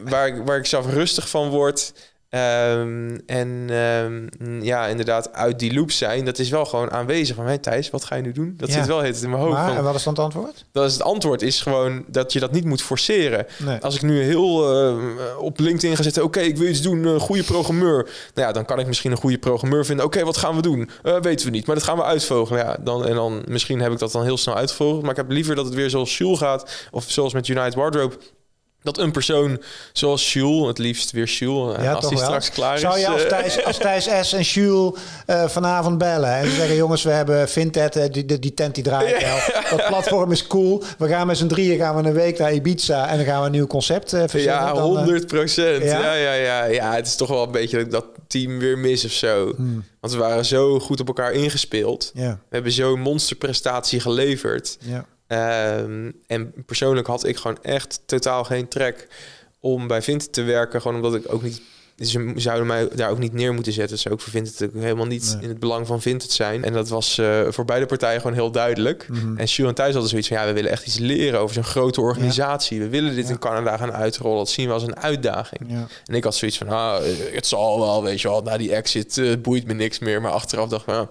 waar, 0.04 0.44
waar 0.44 0.56
ik 0.56 0.66
zelf 0.66 0.92
rustig 0.92 1.28
van 1.28 1.48
word. 1.48 1.92
Ehm, 2.28 3.18
en 3.26 3.64
ehm, 3.68 4.62
ja, 4.62 4.86
inderdaad, 4.86 5.32
uit 5.32 5.58
die 5.58 5.74
loop 5.74 5.90
zijn. 5.90 6.24
Dat 6.24 6.38
is 6.38 6.48
wel 6.50 6.64
gewoon 6.64 6.90
aanwezig. 6.90 7.36
Van, 7.36 7.44
hey 7.46 7.58
Thijs, 7.58 7.90
wat 7.90 8.04
ga 8.04 8.14
je 8.16 8.22
nu 8.22 8.32
doen? 8.32 8.54
Dat 8.56 8.68
Ja. 8.68 8.74
zit 8.74 8.86
wel 8.86 9.02
het 9.02 9.22
in 9.22 9.30
mijn 9.30 9.42
hoofd. 9.42 9.52
Maar, 9.54 9.66
van, 9.68 9.76
en 9.76 9.82
wat 9.84 9.94
is 9.94 10.02
dan 10.02 10.12
het 10.14 10.22
antwoord? 10.22 10.64
dat 10.72 10.86
is 10.86 10.92
het 10.92 11.02
antwoord 11.02 11.42
is 11.42 11.60
gewoon 11.60 12.04
dat 12.08 12.32
je 12.32 12.40
dat 12.40 12.52
niet 12.52 12.64
moet 12.64 12.82
forceren. 12.82 13.46
Nee. 13.64 13.78
Als 13.78 13.94
ik 13.94 14.02
nu 14.02 14.22
heel 14.22 14.74
eh, 14.88 14.94
op 15.38 15.58
LinkedIn 15.58 15.96
ga 15.96 16.02
zetten, 16.02 16.24
oké, 16.24 16.40
ik 16.40 16.56
wil 16.56 16.68
iets 16.68 16.82
doen, 16.82 17.04
een 17.04 17.20
goede 17.20 17.42
programmeur. 17.42 17.94
Nou 18.34 18.46
ja, 18.46 18.52
dan 18.52 18.64
kan 18.64 18.78
ik 18.78 18.86
misschien 18.86 19.10
een 19.10 19.16
goede 19.16 19.38
programmeur 19.38 19.84
vinden. 19.84 20.04
Oké, 20.04 20.24
wat 20.24 20.36
gaan 20.36 20.56
we 20.56 20.62
doen? 20.62 20.90
Eh, 21.02 21.20
weten 21.20 21.46
we 21.46 21.52
niet, 21.52 21.66
maar 21.66 21.74
dat 21.76 21.84
gaan 21.84 21.96
we 21.96 22.04
uitvogelen. 22.04 22.64
Ja, 22.64 22.76
dan, 22.80 23.06
en 23.06 23.14
dan 23.14 23.42
misschien 23.48 23.80
heb 23.80 23.92
ik 23.92 23.98
dat 23.98 24.12
dan 24.12 24.24
heel 24.24 24.36
snel 24.36 24.54
uitgevogeld. 24.56 25.02
Maar 25.02 25.10
ik 25.10 25.16
heb 25.16 25.30
liever 25.30 25.54
dat 25.54 25.64
het 25.64 25.74
weer 25.74 25.90
zoals 25.90 26.18
Jules 26.18 26.38
gaat, 26.38 26.88
of 26.90 27.04
zoals 27.08 27.32
met 27.32 27.48
United 27.48 27.74
Wardrobe. 27.74 28.14
Dat 28.86 28.98
een 28.98 29.10
persoon 29.12 29.62
zoals 29.92 30.32
Jules, 30.32 30.66
het 30.68 30.78
liefst 30.78 31.10
weer 31.10 31.24
Jules, 31.24 31.76
Ja, 31.82 31.92
als 31.92 32.08
wel. 32.08 32.18
straks 32.18 32.50
klaar 32.50 32.78
Zou 32.78 32.94
is. 32.94 33.00
je 33.00 33.08
als 33.08 33.22
eh, 33.22 33.28
Thijs, 33.28 33.64
als 33.64 33.78
Thijs 33.78 34.08
S. 34.28 34.32
en 34.32 34.40
Jules 34.42 34.92
eh, 35.26 35.48
vanavond 35.48 35.98
bellen 35.98 36.34
en 36.36 36.50
zeggen... 36.50 36.76
jongens, 36.76 37.02
we 37.02 37.10
hebben 37.10 37.48
Vinted, 37.48 37.96
eh, 37.96 38.04
die, 38.12 38.24
die, 38.24 38.38
die 38.38 38.54
tent 38.54 38.74
die 38.74 38.84
draait 38.84 39.22
wel. 39.22 39.38
Dat 39.78 39.86
platform 39.86 40.32
is 40.32 40.46
cool. 40.46 40.82
We 40.98 41.08
gaan 41.08 41.26
met 41.26 41.36
z'n 41.36 41.46
drieën 41.46 41.78
gaan 41.78 41.96
we 42.02 42.08
een 42.08 42.14
week 42.14 42.38
naar 42.38 42.52
Ibiza... 42.54 43.08
en 43.08 43.16
dan 43.16 43.26
gaan 43.26 43.40
we 43.40 43.46
een 43.46 43.52
nieuw 43.52 43.66
concept 43.66 44.12
eh 44.12 44.20
verzinnen. 44.28 44.60
Ja, 44.60 44.66
Dan, 44.66 44.76
eh, 44.76 44.82
100 44.82 45.26
procent. 45.26 45.82
Ja? 45.84 46.00
Ja? 46.00 46.12
Ja, 46.14 46.32
ja, 46.32 46.64
ja, 46.64 46.94
Het 46.94 47.06
is 47.06 47.16
toch 47.16 47.28
wel 47.28 47.42
een 47.42 47.50
beetje 47.52 47.86
dat 47.86 48.04
team 48.26 48.58
weer 48.58 48.78
mis 48.78 49.04
of 49.04 49.10
zo. 49.12 49.52
Hmm. 49.56 49.84
Want 50.00 50.12
we 50.12 50.18
waren 50.18 50.44
zo 50.44 50.78
goed 50.80 51.00
op 51.00 51.06
elkaar 51.06 51.32
ingespeeld. 51.32 52.10
ja, 52.14 52.30
We 52.48 52.54
hebben 52.54 52.72
zo'n 52.72 53.00
monsterprestatie 53.00 54.00
geleverd. 54.00 54.76
ja. 54.80 55.04
Ehm, 55.26 56.10
en 56.26 56.52
persoonlijk 56.66 57.06
had 57.06 57.26
ik 57.26 57.36
gewoon 57.36 57.58
echt 57.62 58.00
totaal 58.06 58.44
geen 58.44 58.68
trek 58.68 59.08
om 59.60 59.86
bij 59.86 60.02
Vinted 60.02 60.32
te 60.32 60.42
werken. 60.42 60.80
Gewoon 60.80 60.96
omdat 60.96 61.14
ik 61.14 61.32
ook 61.32 61.42
niet... 61.42 61.60
Ze 62.00 62.32
zouden 62.36 62.66
mij 62.66 62.88
daar 62.94 63.10
ook 63.10 63.18
niet 63.18 63.32
neer 63.32 63.54
moeten 63.54 63.72
zetten. 63.72 63.98
Ze 63.98 64.10
ook 64.10 64.20
voor 64.20 64.30
Vinted 64.32 64.62
ook 64.68 64.82
helemaal 64.82 65.06
niet 65.06 65.32
Nee. 65.34 65.42
in 65.42 65.48
het 65.48 65.58
belang 65.58 65.86
van 65.86 66.02
Vinted 66.02 66.30
zijn. 66.32 66.64
En 66.64 66.72
dat 66.72 66.88
was 66.88 67.18
eh, 67.18 67.40
voor 67.48 67.64
beide 67.64 67.86
partijen 67.86 68.20
gewoon 68.20 68.36
heel 68.36 68.50
duidelijk. 68.50 69.08
Mhm. 69.08 69.36
En 69.38 69.48
Sjoerd 69.48 69.68
en 69.68 69.74
Thijs 69.74 69.92
hadden 69.92 70.10
zoiets 70.10 70.28
van... 70.28 70.36
ja, 70.36 70.46
we 70.46 70.52
willen 70.52 70.70
echt 70.70 70.86
iets 70.86 70.98
leren 70.98 71.40
over 71.40 71.54
zo'n 71.54 71.64
grote 71.64 72.00
organisatie. 72.00 72.78
We 72.80 72.88
willen 72.88 73.14
dit 73.14 73.24
Ja. 73.24 73.30
in 73.30 73.38
Canada 73.38 73.76
gaan 73.76 73.92
uitrollen. 73.92 74.36
Dat 74.38 74.48
zien 74.48 74.66
we 74.66 74.72
als 74.72 74.82
een 74.82 74.96
uitdaging. 74.96 75.60
Ja. 75.68 75.86
En 76.04 76.14
ik 76.14 76.24
had 76.24 76.34
zoiets 76.36 76.58
van, 76.58 76.68
ah, 76.68 77.02
het 77.32 77.46
zal 77.46 77.80
wel, 77.80 78.02
weet 78.02 78.20
je 78.20 78.28
wel. 78.28 78.42
Na 78.42 78.56
die 78.56 78.74
exit 78.74 79.18
eh, 79.18 79.32
boeit 79.42 79.66
me 79.66 79.72
niks 79.72 79.98
meer. 79.98 80.20
Maar 80.20 80.32
achteraf 80.32 80.68
dacht 80.68 80.82
ik, 80.82 80.88
nou, 80.88 81.06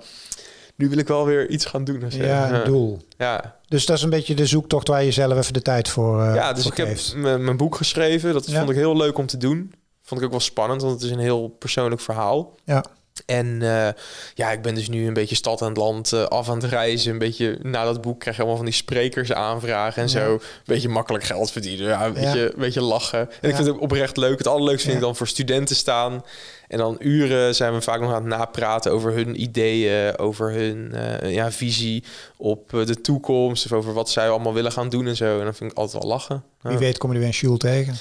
nu 0.76 0.90
wil 0.90 0.98
ik 0.98 1.08
wel 1.08 1.26
weer 1.26 1.50
iets 1.50 1.66
gaan 1.66 1.84
doen. 1.84 2.04
Ja, 2.10 2.52
een 2.52 2.64
doel. 2.66 3.02
Ja, 3.18 3.56
Dus 3.68 3.86
dat 3.86 3.98
is 3.98 4.04
een 4.04 4.10
beetje 4.10 4.36
de 4.36 4.46
zoektocht 4.46 4.88
waar 4.88 5.04
je 5.04 5.12
zelf 5.12 5.38
even 5.38 5.54
de 5.54 5.62
tijd 5.62 5.90
voor, 5.90 6.24
eh 6.24 6.36
ja, 6.36 6.54
dus 6.54 6.64
voor 6.64 6.72
ik 6.72 6.78
heb 6.78 6.88
geeft. 6.88 7.16
mijn 7.16 7.58
boek 7.58 7.76
geschreven. 7.76 8.34
Dat 8.34 8.46
Ja. 8.52 8.58
vond 8.58 8.70
ik 8.70 8.76
heel 8.76 8.98
leuk 8.98 9.18
om 9.18 9.26
te 9.26 9.38
doen. 9.38 9.74
Vond 10.02 10.20
ik 10.20 10.26
ook 10.26 10.32
wel 10.32 10.42
spannend, 10.42 10.82
want 10.82 10.94
het 10.94 11.04
is 11.04 11.10
een 11.12 11.20
heel 11.20 11.48
persoonlijk 11.48 12.02
verhaal. 12.02 12.56
Ja. 12.64 12.84
En 13.26 13.62
eh, 13.62 13.88
ja, 14.34 14.52
ik 14.52 14.62
ben 14.62 14.76
dus 14.76 14.90
nu 14.90 15.08
een 15.08 15.14
beetje 15.14 15.36
stad 15.36 15.62
en 15.62 15.74
land 15.74 16.14
eh, 16.14 16.24
af 16.24 16.50
aan 16.50 16.56
het 16.62 16.64
reizen. 16.72 17.12
Een 17.12 17.18
beetje 17.18 17.60
na 17.62 17.84
dat 17.84 18.02
boek 18.02 18.20
krijg 18.20 18.36
je 18.36 18.42
allemaal 18.42 18.58
van 18.62 18.70
die 18.70 18.76
sprekers 18.76 19.34
aanvragen 19.34 20.02
en 20.02 20.08
Ja. 20.10 20.14
zo. 20.26 20.34
Een 20.34 20.40
beetje 20.66 20.90
makkelijk 20.90 21.24
geld 21.24 21.52
verdienen. 21.52 21.88
Ja, 21.88 22.06
een 22.06 22.14
Ja. 22.14 22.20
beetje, 22.22 22.42
een 22.54 22.60
beetje 22.60 22.82
lachen. 22.82 23.20
En 23.20 23.28
Ja. 23.42 23.48
ik 23.50 23.56
vind 23.56 23.68
het 23.68 23.76
ook 23.76 23.82
oprecht 23.82 24.18
leuk. 24.18 24.38
Het 24.38 24.48
allerleukste 24.48 24.84
vind 24.84 24.96
ik 25.00 25.04
dan 25.04 25.16
voor 25.16 25.28
studenten 25.28 25.76
staan. 25.76 26.24
En 26.68 26.78
dan 26.78 26.96
uren 27.00 27.56
zijn 27.56 27.74
we 27.74 27.82
vaak 27.82 28.00
nog 28.00 28.10
aan 28.10 28.16
het 28.16 28.38
napraten 28.38 28.92
over 28.92 29.14
hun 29.14 29.42
ideeën, 29.42 30.18
over 30.18 30.52
hun 30.52 30.94
eh, 30.94 31.34
ja, 31.34 31.52
visie 31.52 32.04
op 32.38 32.74
eh, 32.74 32.86
de 32.86 33.02
toekomst. 33.02 33.66
Of 33.66 33.72
over 33.72 33.94
wat 33.94 34.10
zij 34.10 34.30
allemaal 34.30 34.54
willen 34.54 34.72
gaan 34.72 34.90
doen 34.90 35.08
en 35.08 35.16
zo. 35.16 35.38
En 35.40 35.44
dan 35.44 35.54
vind 35.54 35.72
ik 35.72 35.78
altijd 35.78 36.02
wel 36.04 36.12
lachen. 36.12 36.44
Ja. 36.64 36.70
Wie 36.70 36.80
weet 36.80 36.98
kom 36.98 37.10
je 37.10 37.14
er 37.16 37.20
weer 37.22 37.30
een 37.30 37.36
Sjoel 37.36 37.58
tegen. 37.58 37.96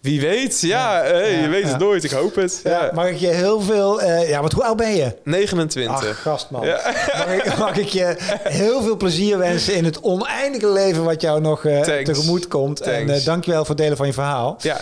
Wie 0.00 0.20
weet, 0.20 0.60
ja, 0.60 1.00
hey, 1.02 1.32
Ja, 1.32 1.40
je 1.42 1.48
weet 1.48 1.68
het 1.68 1.78
nooit. 1.78 2.04
Ik 2.04 2.10
hoop 2.10 2.34
het. 2.34 2.62
Mag 2.94 3.08
ik 3.08 3.16
je 3.16 3.26
heel 3.26 3.60
veel... 3.60 4.00
eh, 4.00 4.28
ja, 4.28 4.40
want 4.40 4.52
hoe 4.52 4.64
oud 4.64 4.76
ben 4.76 4.94
je? 4.96 5.16
29. 5.24 5.96
Ach, 5.96 6.22
gastman. 6.22 6.66
Mag, 6.66 7.26
ik, 7.34 7.56
mag 7.58 7.76
ik 7.76 7.88
je 7.88 8.16
heel 8.42 8.82
veel 8.82 8.96
plezier 8.96 9.38
wensen 9.38 9.74
in 9.74 9.84
het 9.84 10.00
oneindige 10.02 10.68
leven 10.72 11.04
wat 11.04 11.20
jou 11.20 11.40
nog 11.40 11.60
Thanks. 11.60 11.86
tegemoet 11.86 12.48
komt. 12.48 12.80
En 12.80 13.06
Thanks. 13.06 13.20
eh 13.20 13.26
dankjewel 13.26 13.60
voor 13.60 13.68
het 13.74 13.78
delen 13.78 13.96
van 13.96 14.06
je 14.06 14.12
verhaal. 14.12 14.56
Ja, 14.60 14.78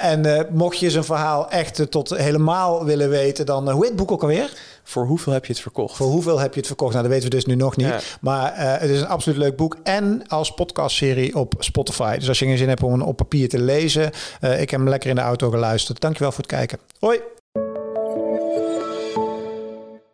en 0.00 0.46
mocht 0.50 0.78
je 0.78 0.90
zijn 0.90 1.04
verhaal 1.04 1.50
echt 1.50 1.90
tot 1.90 2.10
helemaal 2.16 2.77
willen 2.84 3.08
weten, 3.10 3.46
dan... 3.46 3.66
eh, 3.68 3.72
hoe 3.72 3.80
heet 3.82 3.90
het 3.92 3.98
boek 3.98 4.10
ook 4.12 4.22
alweer? 4.22 4.50
voor 4.82 5.06
hoeveel 5.06 5.32
heb 5.32 5.44
je 5.44 5.52
het 5.52 5.62
verkocht? 5.62 5.96
Voor 5.96 6.06
hoeveel 6.06 6.38
heb 6.38 6.52
je 6.52 6.58
het 6.58 6.66
verkocht? 6.66 6.90
Nou, 6.92 7.02
dat 7.04 7.12
weten 7.12 7.28
we 7.30 7.34
dus 7.34 7.44
nu 7.46 7.54
nog 7.54 7.76
niet. 7.76 7.86
Ja. 7.86 8.00
Maar 8.20 8.52
eh, 8.52 8.80
het 8.80 8.90
is 8.90 9.00
een 9.00 9.06
absoluut 9.08 9.38
leuk 9.38 9.56
boek. 9.56 9.76
En 9.82 10.22
als 10.28 10.54
podcastserie 10.54 11.36
op 11.36 11.54
Spotify. 11.58 12.18
Dus 12.18 12.28
als 12.28 12.38
je 12.38 12.44
geen 12.44 12.58
zin 12.58 12.68
hebt 12.68 12.82
om 12.82 12.92
hem 12.92 13.02
op 13.02 13.16
papier 13.16 13.48
te 13.48 13.58
lezen. 13.58 14.10
eh, 14.40 14.60
ik 14.60 14.70
heb 14.70 14.80
hem 14.80 14.88
lekker 14.88 15.08
in 15.10 15.14
de 15.16 15.20
auto 15.20 15.50
geluisterd. 15.50 16.00
Dankjewel 16.00 16.32
voor 16.32 16.40
het 16.42 16.52
kijken. 16.52 16.78
Hoi! 16.98 17.18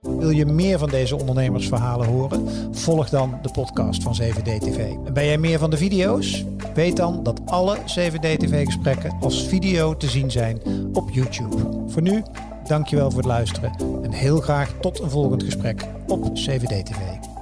Wil 0.00 0.30
je 0.30 0.46
meer 0.46 0.78
van 0.78 0.88
deze 0.88 1.16
ondernemersverhalen 1.16 2.06
horen? 2.06 2.48
Volg 2.72 3.08
dan 3.08 3.38
de 3.42 3.50
podcast 3.50 4.02
van 4.02 4.16
7D 4.22 4.42
TV. 4.58 4.78
En 4.78 5.12
ben 5.12 5.24
jij 5.24 5.38
meer 5.38 5.58
van 5.58 5.70
de 5.70 5.76
video's? 5.76 6.44
Weet 6.74 6.96
dan 6.96 7.22
dat 7.22 7.40
alle 7.44 7.76
7D 7.76 8.36
TV 8.36 8.64
gesprekken 8.64 9.16
als 9.20 9.46
video 9.46 9.96
te 9.96 10.08
zien 10.08 10.30
zijn 10.30 10.60
op 10.92 11.10
YouTube. 11.10 11.56
Voor 11.86 12.02
nu, 12.02 12.22
dankjewel 12.68 13.10
voor 13.10 13.18
het 13.18 13.28
luisteren 13.28 13.72
en 14.02 14.12
heel 14.12 14.40
graag 14.40 14.72
tot 14.80 15.00
een 15.00 15.10
volgend 15.10 15.42
gesprek 15.42 15.84
op 16.06 16.24
7D 16.26 16.82
TV. 16.82 17.33